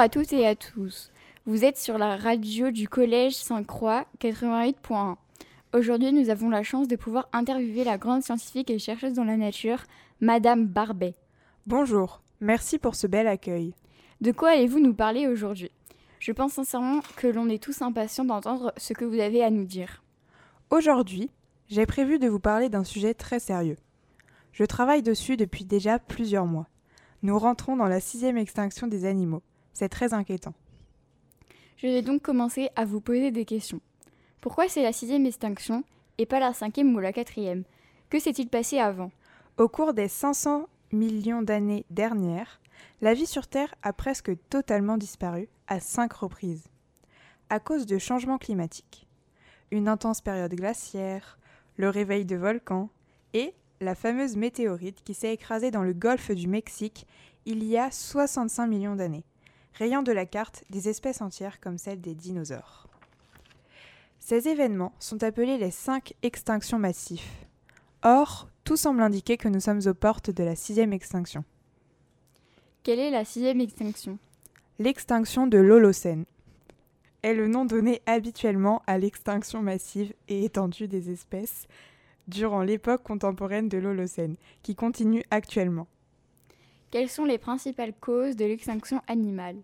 À 0.00 0.08
toutes 0.08 0.32
et 0.32 0.46
à 0.46 0.56
tous. 0.56 1.12
Vous 1.44 1.62
êtes 1.62 1.76
sur 1.76 1.98
la 1.98 2.16
radio 2.16 2.70
du 2.70 2.88
Collège 2.88 3.34
Sainte-Croix 3.34 4.06
88.1. 4.18 5.16
Aujourd'hui, 5.74 6.10
nous 6.10 6.30
avons 6.30 6.48
la 6.48 6.62
chance 6.62 6.88
de 6.88 6.96
pouvoir 6.96 7.28
interviewer 7.34 7.84
la 7.84 7.98
grande 7.98 8.22
scientifique 8.22 8.70
et 8.70 8.78
chercheuse 8.78 9.12
dans 9.12 9.24
la 9.24 9.36
nature, 9.36 9.82
Madame 10.22 10.64
Barbet. 10.64 11.16
Bonjour, 11.66 12.22
merci 12.40 12.78
pour 12.78 12.94
ce 12.94 13.06
bel 13.06 13.26
accueil. 13.26 13.74
De 14.22 14.32
quoi 14.32 14.52
allez-vous 14.52 14.80
nous 14.80 14.94
parler 14.94 15.26
aujourd'hui? 15.26 15.70
Je 16.18 16.32
pense 16.32 16.54
sincèrement 16.54 17.00
que 17.16 17.26
l'on 17.26 17.50
est 17.50 17.62
tous 17.62 17.82
impatients 17.82 18.24
d'entendre 18.24 18.72
ce 18.78 18.94
que 18.94 19.04
vous 19.04 19.20
avez 19.20 19.44
à 19.44 19.50
nous 19.50 19.66
dire. 19.66 20.02
Aujourd'hui, 20.70 21.30
j'ai 21.68 21.84
prévu 21.84 22.18
de 22.18 22.28
vous 22.28 22.40
parler 22.40 22.70
d'un 22.70 22.84
sujet 22.84 23.12
très 23.12 23.38
sérieux. 23.38 23.76
Je 24.52 24.64
travaille 24.64 25.02
dessus 25.02 25.36
depuis 25.36 25.66
déjà 25.66 25.98
plusieurs 25.98 26.46
mois. 26.46 26.68
Nous 27.22 27.38
rentrons 27.38 27.76
dans 27.76 27.84
la 27.84 28.00
sixième 28.00 28.38
extinction 28.38 28.86
des 28.86 29.04
animaux. 29.04 29.42
C'est 29.72 29.88
très 29.88 30.14
inquiétant. 30.14 30.54
Je 31.76 31.86
vais 31.86 32.02
donc 32.02 32.22
commencer 32.22 32.68
à 32.76 32.84
vous 32.84 33.00
poser 33.00 33.30
des 33.30 33.44
questions. 33.44 33.80
Pourquoi 34.40 34.68
c'est 34.68 34.82
la 34.82 34.92
sixième 34.92 35.26
extinction 35.26 35.84
et 36.18 36.26
pas 36.26 36.40
la 36.40 36.52
cinquième 36.52 36.94
ou 36.94 36.98
la 36.98 37.12
quatrième? 37.12 37.64
Que 38.10 38.18
s'est-il 38.18 38.48
passé 38.48 38.78
avant? 38.78 39.10
Au 39.56 39.68
cours 39.68 39.94
des 39.94 40.08
500 40.08 40.68
millions 40.92 41.42
d'années 41.42 41.86
dernières, 41.90 42.60
la 43.00 43.14
vie 43.14 43.26
sur 43.26 43.46
Terre 43.46 43.74
a 43.82 43.92
presque 43.92 44.32
totalement 44.48 44.96
disparu 44.96 45.48
à 45.68 45.80
cinq 45.80 46.12
reprises. 46.12 46.64
À 47.48 47.60
cause 47.60 47.86
de 47.86 47.98
changements 47.98 48.38
climatiques. 48.38 49.06
Une 49.70 49.88
intense 49.88 50.20
période 50.20 50.54
glaciaire, 50.54 51.38
le 51.76 51.88
réveil 51.88 52.24
de 52.24 52.36
volcans 52.36 52.90
et 53.32 53.54
la 53.80 53.94
fameuse 53.94 54.36
météorite 54.36 55.02
qui 55.02 55.14
s'est 55.14 55.32
écrasée 55.32 55.70
dans 55.70 55.82
le 55.82 55.94
golfe 55.94 56.30
du 56.30 56.48
Mexique 56.48 57.06
il 57.46 57.64
y 57.64 57.78
a 57.78 57.90
65 57.90 58.66
millions 58.66 58.96
d'années 58.96 59.24
rayant 59.74 60.02
de 60.02 60.12
la 60.12 60.26
carte 60.26 60.64
des 60.70 60.88
espèces 60.88 61.20
entières 61.20 61.60
comme 61.60 61.78
celles 61.78 62.00
des 62.00 62.14
dinosaures. 62.14 62.88
Ces 64.18 64.48
événements 64.48 64.92
sont 64.98 65.22
appelés 65.22 65.58
les 65.58 65.70
cinq 65.70 66.14
extinctions 66.22 66.78
massives. 66.78 67.22
Or, 68.02 68.48
tout 68.64 68.76
semble 68.76 69.02
indiquer 69.02 69.36
que 69.36 69.48
nous 69.48 69.60
sommes 69.60 69.80
aux 69.86 69.94
portes 69.94 70.30
de 70.30 70.44
la 70.44 70.54
sixième 70.54 70.92
extinction. 70.92 71.44
Quelle 72.82 72.98
est 72.98 73.10
la 73.10 73.24
sixième 73.24 73.60
extinction? 73.60 74.18
L'extinction 74.78 75.46
de 75.46 75.58
l'Holocène 75.58 76.24
est 77.22 77.34
le 77.34 77.48
nom 77.48 77.64
donné 77.64 78.00
habituellement 78.06 78.82
à 78.86 78.98
l'extinction 78.98 79.62
massive 79.62 80.14
et 80.28 80.44
étendue 80.44 80.88
des 80.88 81.10
espèces 81.10 81.66
durant 82.28 82.62
l'époque 82.62 83.02
contemporaine 83.02 83.68
de 83.68 83.78
l'Holocène, 83.78 84.36
qui 84.62 84.74
continue 84.74 85.24
actuellement. 85.30 85.88
Quelles 86.90 87.08
sont 87.08 87.24
les 87.24 87.38
principales 87.38 87.94
causes 87.94 88.34
de 88.34 88.44
l'extinction 88.44 89.00
animale? 89.06 89.62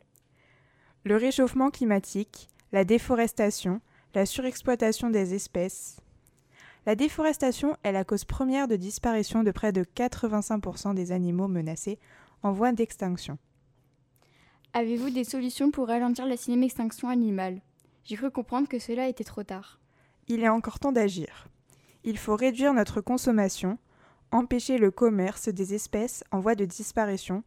Le 1.05 1.17
réchauffement 1.17 1.71
climatique, 1.71 2.49
la 2.71 2.85
déforestation, 2.85 3.81
la 4.15 4.27
surexploitation 4.27 5.11
des 5.11 5.35
espèces. 5.35 6.01
La 6.87 6.95
déforestation 6.95 7.77
est 7.83 7.91
la 7.91 8.05
cause 8.05 8.25
première 8.25 8.69
de 8.69 8.77
disparition 8.77 9.43
de 9.43 9.51
près 9.51 9.73
de 9.73 9.83
85% 9.83 10.95
des 10.95 11.11
animaux 11.11 11.49
menacés 11.49 11.99
en 12.45 12.53
voie 12.53 12.71
d'extinction. 12.71 13.39
Avez-vous 14.73 15.11
des 15.11 15.25
solutions 15.25 15.73
pour 15.73 15.89
ralentir 15.89 16.27
la 16.27 16.37
sixième 16.37 16.63
extinction 16.63 17.09
animale? 17.09 17.61
J'ai 18.05 18.15
cru 18.15 18.31
comprendre 18.31 18.69
que 18.69 18.79
cela 18.79 19.09
était 19.09 19.25
trop 19.25 19.43
tard. 19.43 19.81
Il 20.29 20.45
est 20.45 20.49
encore 20.49 20.79
temps 20.79 20.93
d'agir. 20.93 21.49
Il 22.05 22.19
faut 22.19 22.37
réduire 22.37 22.73
notre 22.73 23.01
consommation, 23.01 23.79
empêcher 24.33 24.79
le 24.79 24.91
commerce 24.91 25.49
des 25.49 25.75
espèces 25.75 26.25
en 26.31 26.41
voie 26.41 26.55
de 26.55 26.65
disparition 26.65 27.43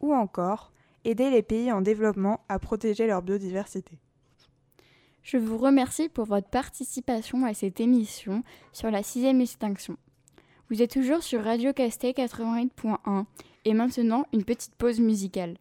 ou 0.00 0.14
encore 0.14 0.72
aider 1.04 1.30
les 1.30 1.42
pays 1.42 1.72
en 1.72 1.80
développement 1.80 2.40
à 2.48 2.58
protéger 2.58 3.06
leur 3.06 3.22
biodiversité. 3.22 3.98
Je 5.22 5.36
vous 5.36 5.58
remercie 5.58 6.08
pour 6.08 6.24
votre 6.24 6.48
participation 6.48 7.44
à 7.44 7.54
cette 7.54 7.80
émission 7.80 8.42
sur 8.72 8.90
la 8.90 9.02
sixième 9.02 9.40
extinction. 9.40 9.96
Vous 10.70 10.82
êtes 10.82 10.92
toujours 10.92 11.22
sur 11.22 11.44
Radio 11.44 11.72
Castet 11.72 12.12
88.1 12.12 13.24
et 13.64 13.74
maintenant 13.74 14.24
une 14.32 14.44
petite 14.44 14.74
pause 14.76 15.00
musicale. 15.00 15.56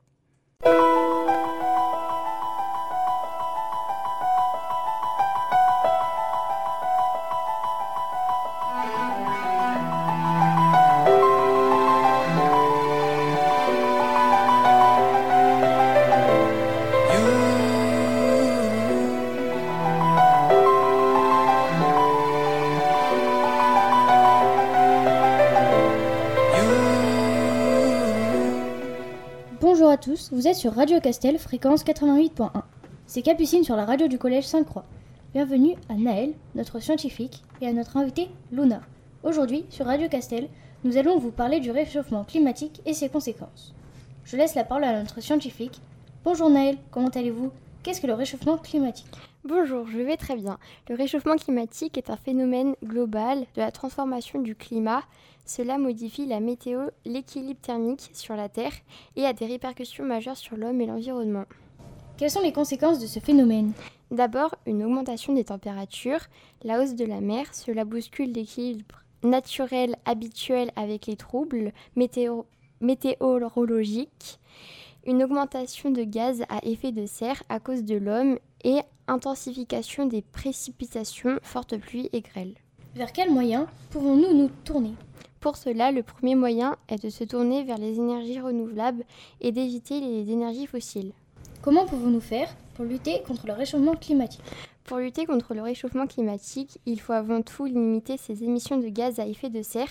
Vous 30.31 30.47
êtes 30.47 30.55
sur 30.55 30.75
Radio 30.75 30.99
Castel, 30.99 31.39
fréquence 31.39 31.83
88.1. 31.83 32.51
C'est 33.07 33.23
Capucine 33.23 33.63
sur 33.63 33.75
la 33.75 33.85
radio 33.85 34.07
du 34.07 34.19
collège 34.19 34.45
Sainte-Croix. 34.45 34.85
Bienvenue 35.33 35.75
à 35.89 35.95
Naël, 35.95 36.33
notre 36.53 36.79
scientifique, 36.79 37.43
et 37.61 37.67
à 37.67 37.73
notre 37.73 37.97
invitée 37.97 38.29
Luna. 38.51 38.81
Aujourd'hui, 39.23 39.65
sur 39.71 39.87
Radio 39.87 40.07
Castel, 40.07 40.47
nous 40.83 40.97
allons 40.97 41.17
vous 41.17 41.31
parler 41.31 41.59
du 41.59 41.71
réchauffement 41.71 42.23
climatique 42.25 42.79
et 42.85 42.93
ses 42.93 43.09
conséquences. 43.09 43.73
Je 44.23 44.37
laisse 44.37 44.53
la 44.53 44.63
parole 44.63 44.83
à 44.83 44.99
notre 44.99 45.19
scientifique. 45.19 45.81
Bonjour 46.23 46.51
Naël, 46.51 46.77
comment 46.91 47.09
allez-vous? 47.09 47.51
Qu'est-ce 47.81 47.99
que 47.99 48.07
le 48.07 48.13
réchauffement 48.13 48.57
climatique? 48.57 49.07
Bonjour, 49.45 49.87
je 49.87 49.99
vais 49.99 50.17
très 50.17 50.35
bien. 50.35 50.59
Le 50.89 50.95
réchauffement 50.95 51.37
climatique 51.37 51.97
est 51.97 52.09
un 52.09 52.17
phénomène 52.17 52.75
global 52.83 53.45
de 53.55 53.61
la 53.61 53.71
transformation 53.71 54.41
du 54.41 54.53
climat. 54.53 55.01
Cela 55.45 55.77
modifie 55.77 56.25
la 56.25 56.41
météo, 56.41 56.89
l'équilibre 57.05 57.61
thermique 57.61 58.09
sur 58.11 58.35
la 58.35 58.49
Terre 58.49 58.73
et 59.15 59.25
a 59.25 59.31
des 59.31 59.45
répercussions 59.45 60.03
majeures 60.03 60.35
sur 60.35 60.57
l'homme 60.57 60.81
et 60.81 60.85
l'environnement. 60.85 61.45
Quelles 62.17 62.31
sont 62.31 62.41
les 62.41 62.51
conséquences 62.51 62.99
de 62.99 63.07
ce 63.07 63.21
phénomène? 63.21 63.71
D'abord, 64.11 64.55
une 64.65 64.83
augmentation 64.83 65.31
des 65.31 65.45
températures, 65.45 66.25
la 66.63 66.81
hausse 66.81 66.95
de 66.95 67.05
la 67.05 67.21
mer, 67.21 67.53
cela 67.53 67.85
bouscule 67.85 68.33
l'équilibre 68.33 69.05
naturel 69.23 69.95
habituel 70.03 70.71
avec 70.75 71.07
les 71.07 71.15
troubles 71.15 71.71
météo 71.95 72.43
météorologiques. 72.81 74.39
Une 75.05 75.23
augmentation 75.23 75.91
de 75.91 76.03
gaz 76.03 76.43
à 76.49 76.59
effet 76.63 76.91
de 76.91 77.05
serre 77.05 77.41
à 77.49 77.59
cause 77.59 77.83
de 77.83 77.95
l'homme 77.95 78.37
et 78.63 78.79
intensification 79.07 80.05
des 80.05 80.21
précipitations, 80.21 81.39
fortes 81.41 81.77
pluies 81.77 82.09
et 82.13 82.21
grêles. 82.21 82.55
Vers 82.95 83.13
quels 83.13 83.31
moyens 83.31 83.65
pouvons-nous 83.91 84.33
nous 84.33 84.49
tourner? 84.63 84.93
Pour 85.39 85.55
cela, 85.55 85.91
le 85.91 86.03
premier 86.03 86.35
moyen 86.35 86.75
est 86.89 87.01
de 87.01 87.09
se 87.09 87.23
tourner 87.23 87.63
vers 87.63 87.77
les 87.77 87.97
énergies 87.97 88.41
renouvelables 88.41 89.05
et 89.39 89.51
d'éviter 89.51 90.01
les 90.01 90.31
énergies 90.31 90.67
fossiles. 90.67 91.13
Comment 91.61 91.85
pouvons-nous 91.85 92.19
faire 92.19 92.53
pour 92.75 92.85
lutter 92.85 93.21
contre 93.25 93.47
le 93.47 93.53
réchauffement 93.53 93.95
climatique? 93.95 94.41
Pour 94.83 94.97
lutter 94.97 95.25
contre 95.25 95.53
le 95.53 95.61
réchauffement 95.61 96.07
climatique, 96.07 96.79
il 96.85 96.99
faut 96.99 97.13
avant 97.13 97.41
tout 97.41 97.65
limiter 97.65 98.17
ces 98.17 98.43
émissions 98.43 98.77
de 98.77 98.89
gaz 98.89 99.19
à 99.19 99.27
effet 99.27 99.49
de 99.49 99.61
serre 99.61 99.89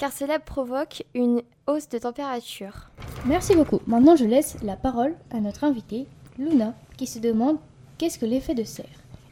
car 0.00 0.12
cela 0.14 0.38
provoque 0.38 1.04
une 1.12 1.42
hausse 1.66 1.90
de 1.90 1.98
température. 1.98 2.88
Merci 3.26 3.54
beaucoup. 3.54 3.80
Maintenant, 3.86 4.16
je 4.16 4.24
laisse 4.24 4.56
la 4.62 4.74
parole 4.74 5.14
à 5.30 5.40
notre 5.40 5.62
invitée, 5.62 6.06
Luna, 6.38 6.72
qui 6.96 7.06
se 7.06 7.18
demande 7.18 7.58
qu'est-ce 7.98 8.18
que 8.18 8.24
l'effet 8.24 8.54
de 8.54 8.64
serre 8.64 8.86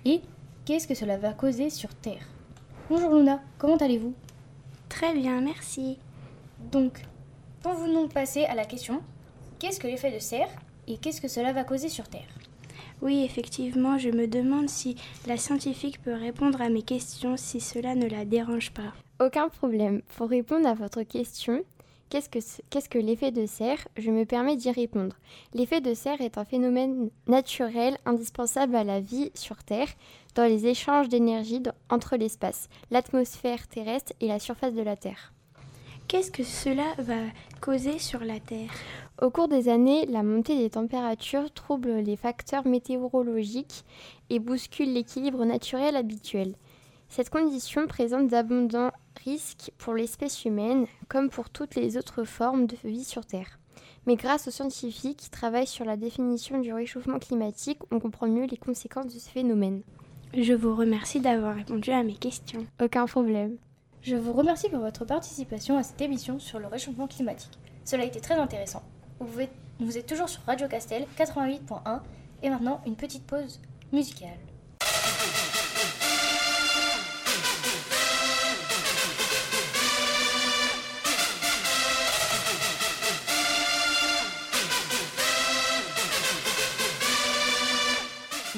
et 0.04 0.20
qu'est-ce 0.66 0.86
que 0.86 0.94
cela 0.94 1.16
va 1.16 1.32
causer 1.32 1.70
sur 1.70 1.94
Terre. 1.94 2.20
Bonjour 2.90 3.14
Luna, 3.14 3.40
comment 3.56 3.78
allez-vous? 3.78 4.12
Très 4.90 5.14
bien, 5.14 5.40
merci. 5.40 5.96
Donc, 6.70 7.00
pouvons-nous 7.62 8.08
passer 8.08 8.44
à 8.44 8.54
la 8.54 8.66
question 8.66 9.00
qu'est-ce 9.58 9.80
que 9.80 9.86
l'effet 9.86 10.12
de 10.12 10.18
serre 10.18 10.50
et 10.86 10.98
qu'est-ce 10.98 11.22
que 11.22 11.28
cela 11.28 11.54
va 11.54 11.64
causer 11.64 11.88
sur 11.88 12.08
Terre? 12.08 12.28
Oui, 13.00 13.22
effectivement, 13.24 13.96
je 13.96 14.10
me 14.10 14.26
demande 14.26 14.68
si 14.68 14.96
la 15.26 15.38
scientifique 15.38 16.02
peut 16.02 16.12
répondre 16.12 16.60
à 16.60 16.68
mes 16.68 16.82
questions 16.82 17.38
si 17.38 17.58
cela 17.58 17.94
ne 17.94 18.06
la 18.06 18.26
dérange 18.26 18.70
pas. 18.72 18.92
Aucun 19.20 19.48
problème. 19.48 20.02
Pour 20.16 20.28
répondre 20.28 20.68
à 20.68 20.74
votre 20.74 21.02
question, 21.02 21.64
qu'est-ce 22.08 22.28
que, 22.28 22.38
qu'est-ce 22.70 22.88
que 22.88 23.00
l'effet 23.00 23.32
de 23.32 23.46
serre? 23.46 23.88
Je 23.96 24.12
me 24.12 24.24
permets 24.24 24.54
d'y 24.54 24.70
répondre. 24.70 25.16
L'effet 25.54 25.80
de 25.80 25.92
serre 25.92 26.20
est 26.20 26.38
un 26.38 26.44
phénomène 26.44 27.10
naturel 27.26 27.98
indispensable 28.04 28.76
à 28.76 28.84
la 28.84 29.00
vie 29.00 29.32
sur 29.34 29.64
Terre 29.64 29.88
dans 30.36 30.44
les 30.44 30.68
échanges 30.68 31.08
d'énergie 31.08 31.60
entre 31.90 32.16
l'espace, 32.16 32.68
l'atmosphère 32.92 33.66
terrestre 33.66 34.12
et 34.20 34.28
la 34.28 34.38
surface 34.38 34.74
de 34.74 34.82
la 34.82 34.94
Terre. 34.94 35.32
Qu'est-ce 36.06 36.30
que 36.30 36.44
cela 36.44 36.86
va 36.98 37.18
causer 37.60 37.98
sur 37.98 38.20
la 38.20 38.38
Terre? 38.38 38.70
Au 39.20 39.30
cours 39.30 39.48
des 39.48 39.68
années, 39.68 40.06
la 40.06 40.22
montée 40.22 40.56
des 40.56 40.70
températures 40.70 41.52
trouble 41.52 41.90
les 41.90 42.16
facteurs 42.16 42.68
météorologiques 42.68 43.84
et 44.30 44.38
bouscule 44.38 44.92
l'équilibre 44.92 45.44
naturel 45.44 45.96
habituel. 45.96 46.54
Cette 47.10 47.30
condition 47.30 47.86
présente 47.86 48.28
d'abondants 48.28 48.92
risques 49.24 49.72
pour 49.78 49.94
l'espèce 49.94 50.44
humaine, 50.44 50.86
comme 51.08 51.30
pour 51.30 51.50
toutes 51.50 51.74
les 51.74 51.96
autres 51.96 52.24
formes 52.24 52.66
de 52.66 52.76
vie 52.84 53.04
sur 53.04 53.26
Terre. 53.26 53.58
Mais 54.06 54.16
grâce 54.16 54.48
aux 54.48 54.50
scientifiques 54.50 55.18
qui 55.18 55.30
travaillent 55.30 55.66
sur 55.66 55.84
la 55.84 55.96
définition 55.96 56.60
du 56.60 56.72
réchauffement 56.72 57.18
climatique, 57.18 57.80
on 57.90 58.00
comprend 58.00 58.26
mieux 58.26 58.46
les 58.46 58.56
conséquences 58.56 59.12
de 59.12 59.18
ce 59.18 59.28
phénomène. 59.28 59.82
Je 60.34 60.54
vous 60.54 60.74
remercie 60.74 61.20
d'avoir 61.20 61.54
répondu 61.54 61.90
à 61.90 62.02
mes 62.02 62.14
questions. 62.14 62.66
Aucun 62.82 63.06
problème. 63.06 63.56
Je 64.02 64.16
vous 64.16 64.32
remercie 64.32 64.68
pour 64.68 64.80
votre 64.80 65.04
participation 65.04 65.76
à 65.76 65.82
cette 65.82 66.00
émission 66.00 66.38
sur 66.38 66.58
le 66.58 66.66
réchauffement 66.66 67.06
climatique. 67.06 67.58
Cela 67.84 68.04
a 68.04 68.06
été 68.06 68.20
très 68.20 68.34
intéressant. 68.34 68.82
Vous 69.20 69.40
êtes, 69.40 69.52
vous 69.80 69.98
êtes 69.98 70.06
toujours 70.06 70.28
sur 70.28 70.42
Radio 70.42 70.68
Castel 70.68 71.06
88.1 71.18 72.00
et 72.42 72.50
maintenant 72.50 72.80
une 72.86 72.96
petite 72.96 73.26
pause 73.26 73.60
musicale. 73.92 74.38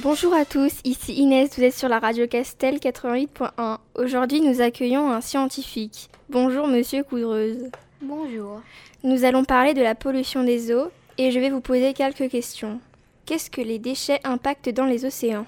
Bonjour 0.02 0.32
à 0.32 0.46
tous, 0.46 0.80
ici 0.84 1.12
Inès, 1.12 1.54
vous 1.54 1.62
êtes 1.62 1.74
sur 1.74 1.90
la 1.90 1.98
radio 1.98 2.26
Castel 2.26 2.76
88.1. 2.76 3.76
Aujourd'hui, 3.96 4.40
nous 4.40 4.62
accueillons 4.62 5.10
un 5.10 5.20
scientifique. 5.20 6.08
Bonjour 6.30 6.66
Monsieur 6.68 7.02
Coudreuse. 7.02 7.70
Bonjour. 8.00 8.62
Nous 9.02 9.24
allons 9.24 9.44
parler 9.44 9.74
de 9.74 9.82
la 9.82 9.94
pollution 9.94 10.42
des 10.42 10.72
eaux 10.72 10.90
et 11.18 11.30
je 11.30 11.38
vais 11.38 11.50
vous 11.50 11.60
poser 11.60 11.92
quelques 11.92 12.30
questions. 12.30 12.80
Qu'est-ce 13.26 13.50
que 13.50 13.60
les 13.60 13.78
déchets 13.78 14.20
impactent 14.24 14.70
dans 14.70 14.86
les 14.86 15.04
océans? 15.04 15.44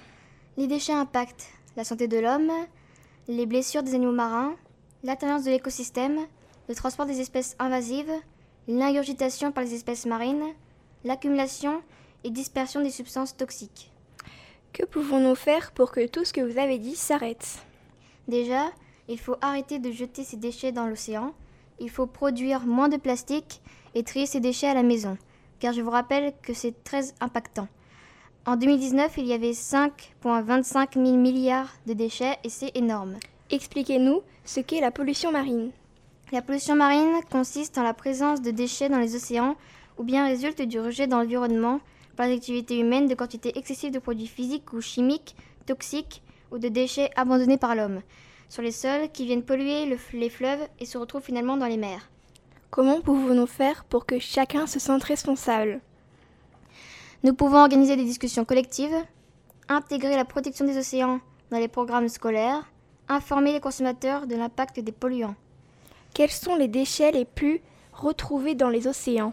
Les 0.58 0.66
déchets 0.66 0.92
impactent 0.92 1.48
la 1.78 1.84
santé 1.84 2.06
de 2.06 2.18
l'homme, 2.18 2.52
les 3.28 3.46
blessures 3.46 3.82
des 3.82 3.94
animaux 3.94 4.12
marins, 4.12 4.54
l'alternance 5.02 5.44
de 5.44 5.50
l'écosystème, 5.50 6.18
le 6.68 6.74
transport 6.74 7.06
des 7.06 7.22
espèces 7.22 7.56
invasives, 7.58 8.12
l'ingurgitation 8.68 9.50
par 9.50 9.64
les 9.64 9.72
espèces 9.72 10.04
marines, 10.04 10.44
l'accumulation 11.04 11.80
et 12.22 12.28
dispersion 12.28 12.82
des 12.82 12.90
substances 12.90 13.34
toxiques. 13.34 13.91
Que 14.72 14.86
pouvons-nous 14.86 15.34
faire 15.34 15.72
pour 15.72 15.92
que 15.92 16.06
tout 16.06 16.24
ce 16.24 16.32
que 16.32 16.40
vous 16.40 16.58
avez 16.58 16.78
dit 16.78 16.96
s'arrête? 16.96 17.58
Déjà, 18.26 18.72
il 19.06 19.18
faut 19.18 19.36
arrêter 19.42 19.78
de 19.78 19.90
jeter 19.90 20.24
ces 20.24 20.38
déchets 20.38 20.72
dans 20.72 20.86
l'océan. 20.86 21.34
Il 21.78 21.90
faut 21.90 22.06
produire 22.06 22.64
moins 22.64 22.88
de 22.88 22.96
plastique 22.96 23.60
et 23.94 24.02
trier 24.02 24.24
ces 24.24 24.40
déchets 24.40 24.68
à 24.68 24.74
la 24.74 24.82
maison, 24.82 25.18
car 25.60 25.74
je 25.74 25.82
vous 25.82 25.90
rappelle 25.90 26.32
que 26.40 26.54
c'est 26.54 26.84
très 26.84 27.12
impactant. 27.20 27.68
En 28.46 28.56
2019, 28.56 29.18
il 29.18 29.26
y 29.26 29.34
avait 29.34 29.50
5,25 29.50 30.94
000 30.94 31.16
milliards 31.18 31.74
de 31.86 31.92
déchets 31.92 32.38
et 32.42 32.48
c'est 32.48 32.74
énorme. 32.74 33.18
Expliquez-nous 33.50 34.22
ce 34.46 34.60
qu'est 34.60 34.80
la 34.80 34.90
pollution 34.90 35.32
marine. 35.32 35.70
La 36.32 36.40
pollution 36.40 36.76
marine 36.76 37.20
consiste 37.30 37.76
en 37.76 37.82
la 37.82 37.92
présence 37.92 38.40
de 38.40 38.50
déchets 38.50 38.88
dans 38.88 38.98
les 38.98 39.16
océans 39.16 39.54
ou 39.98 40.02
bien 40.02 40.24
résulte 40.24 40.62
du 40.62 40.80
rejet 40.80 41.06
dans 41.06 41.18
l'environnement 41.18 41.80
par 42.16 42.26
les 42.26 42.36
activités 42.36 42.78
humaines 42.78 43.06
de 43.06 43.14
quantités 43.14 43.58
excessives 43.58 43.92
de 43.92 43.98
produits 43.98 44.26
physiques 44.26 44.72
ou 44.72 44.80
chimiques, 44.80 45.34
toxiques 45.66 46.22
ou 46.50 46.58
de 46.58 46.68
déchets 46.68 47.10
abandonnés 47.16 47.58
par 47.58 47.74
l'homme 47.74 48.02
sur 48.52 48.60
les 48.60 48.70
sols 48.70 49.08
qui 49.10 49.24
viennent 49.24 49.44
polluer 49.44 49.86
le, 49.86 49.96
les 50.12 50.28
fleuves 50.28 50.68
et 50.78 50.84
se 50.84 50.98
retrouvent 50.98 51.22
finalement 51.22 51.56
dans 51.56 51.66
les 51.66 51.78
mers. 51.78 52.10
Comment 52.68 53.00
pouvons-nous 53.00 53.46
faire 53.46 53.82
pour 53.84 54.04
que 54.04 54.18
chacun 54.18 54.66
se 54.66 54.78
sente 54.78 55.04
responsable? 55.04 55.80
Nous 57.22 57.32
pouvons 57.32 57.62
organiser 57.62 57.96
des 57.96 58.04
discussions 58.04 58.44
collectives, 58.44 58.94
intégrer 59.70 60.16
la 60.16 60.26
protection 60.26 60.66
des 60.66 60.76
océans 60.76 61.20
dans 61.50 61.56
les 61.56 61.68
programmes 61.68 62.10
scolaires, 62.10 62.70
informer 63.08 63.54
les 63.54 63.60
consommateurs 63.60 64.26
de 64.26 64.36
l'impact 64.36 64.80
des 64.80 64.92
polluants. 64.92 65.36
Quels 66.12 66.30
sont 66.30 66.56
les 66.56 66.68
déchets 66.68 67.12
les 67.12 67.24
plus 67.24 67.62
retrouvés 67.94 68.54
dans 68.54 68.68
les 68.68 68.86
océans? 68.86 69.32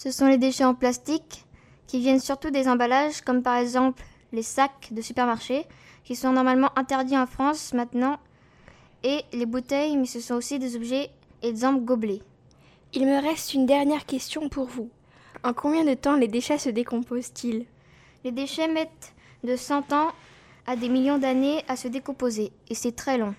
Ce 0.00 0.10
sont 0.10 0.28
les 0.28 0.38
déchets 0.38 0.64
en 0.64 0.74
plastique 0.74 1.44
qui 1.86 1.98
viennent 1.98 2.20
surtout 2.20 2.48
des 2.48 2.68
emballages 2.68 3.20
comme 3.20 3.42
par 3.42 3.58
exemple 3.58 4.02
les 4.32 4.42
sacs 4.42 4.88
de 4.92 5.02
supermarché 5.02 5.66
qui 6.04 6.16
sont 6.16 6.32
normalement 6.32 6.70
interdits 6.74 7.18
en 7.18 7.26
France 7.26 7.74
maintenant 7.74 8.18
et 9.02 9.20
les 9.34 9.44
bouteilles 9.44 9.98
mais 9.98 10.06
ce 10.06 10.20
sont 10.20 10.36
aussi 10.36 10.58
des 10.58 10.74
objets 10.74 11.10
exemple 11.42 11.84
gobelets. 11.84 12.22
Il 12.94 13.04
me 13.04 13.20
reste 13.20 13.52
une 13.52 13.66
dernière 13.66 14.06
question 14.06 14.48
pour 14.48 14.68
vous. 14.68 14.88
En 15.44 15.52
combien 15.52 15.84
de 15.84 15.92
temps 15.92 16.16
les 16.16 16.28
déchets 16.28 16.56
se 16.56 16.70
décomposent-ils? 16.70 17.66
Les 18.24 18.32
déchets 18.32 18.68
mettent 18.68 19.12
de 19.44 19.54
100 19.54 19.92
ans 19.92 20.12
à 20.66 20.76
des 20.76 20.88
millions 20.88 21.18
d'années 21.18 21.62
à 21.68 21.76
se 21.76 21.88
décomposer 21.88 22.52
et 22.70 22.74
c'est 22.74 22.96
très 22.96 23.18
long. 23.18 23.34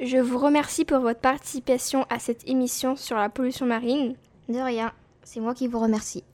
Je 0.00 0.18
vous 0.18 0.38
remercie 0.38 0.84
pour 0.84 0.98
votre 0.98 1.20
participation 1.20 2.06
à 2.10 2.18
cette 2.18 2.48
émission 2.48 2.96
sur 2.96 3.16
la 3.16 3.28
pollution 3.28 3.66
marine. 3.66 4.16
De 4.48 4.58
rien. 4.58 4.92
C'est 5.24 5.40
moi 5.40 5.54
qui 5.54 5.68
vous 5.68 5.78
remercie. 5.78 6.24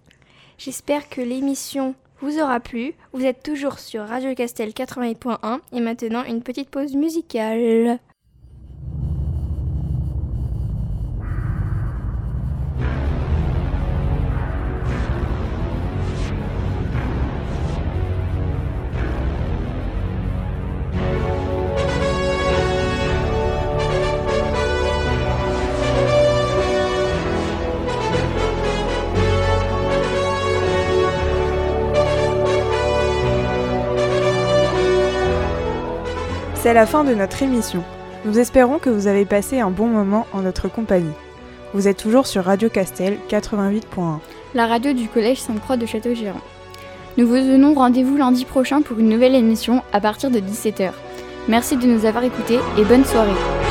J'espère 0.59 1.09
que 1.09 1.21
l'émission 1.21 1.95
vous 2.21 2.39
aura 2.39 2.61
plu. 2.61 2.95
Vous 3.13 3.25
êtes 3.25 3.43
toujours 3.43 3.79
sur 3.79 4.07
Radio 4.07 4.35
Castel 4.35 4.71
88.1 4.71 5.61
et 5.73 5.81
maintenant 5.81 6.25
une 6.25 6.43
petite 6.43 6.71
pause 6.71 6.95
musicale. 6.95 7.99
C'est 36.67 36.75
la 36.75 36.85
fin 36.85 37.05
de 37.05 37.15
notre 37.15 37.45
émission. 37.45 37.85
Nous 38.25 38.41
espérons 38.41 38.81
que 38.81 38.91
vous 38.91 39.07
avez 39.07 39.25
passé 39.25 39.61
un 39.61 39.71
bon 39.71 39.87
moment 39.87 40.27
en 40.33 40.41
notre 40.41 40.67
compagnie. 40.67 41.15
Vous 41.73 41.87
êtes 41.87 41.97
toujours 41.97 42.27
sur 42.27 42.43
Radio 42.43 42.69
Castel 42.69 43.19
88.1. 43.31 44.19
La 44.53 44.67
radio 44.67 44.93
du 44.93 45.07
Collège 45.07 45.39
Sainte-Croix 45.39 45.77
de 45.77 45.87
Château-Giron. 45.87 46.41
Nous 47.19 47.29
vous 47.29 47.37
donnons 47.37 47.73
rendez-vous 47.73 48.17
lundi 48.17 48.45
prochain 48.45 48.83
pour 48.83 48.99
une 48.99 49.11
nouvelle 49.11 49.37
émission 49.37 49.85
à 49.93 50.01
partir 50.01 50.29
de 50.29 50.41
17h. 50.41 50.91
Merci 51.47 51.77
de 51.77 51.87
nous 51.87 52.05
avoir 52.05 52.25
écoutés 52.25 52.59
et 52.77 52.83
bonne 52.83 53.05
soirée. 53.05 53.66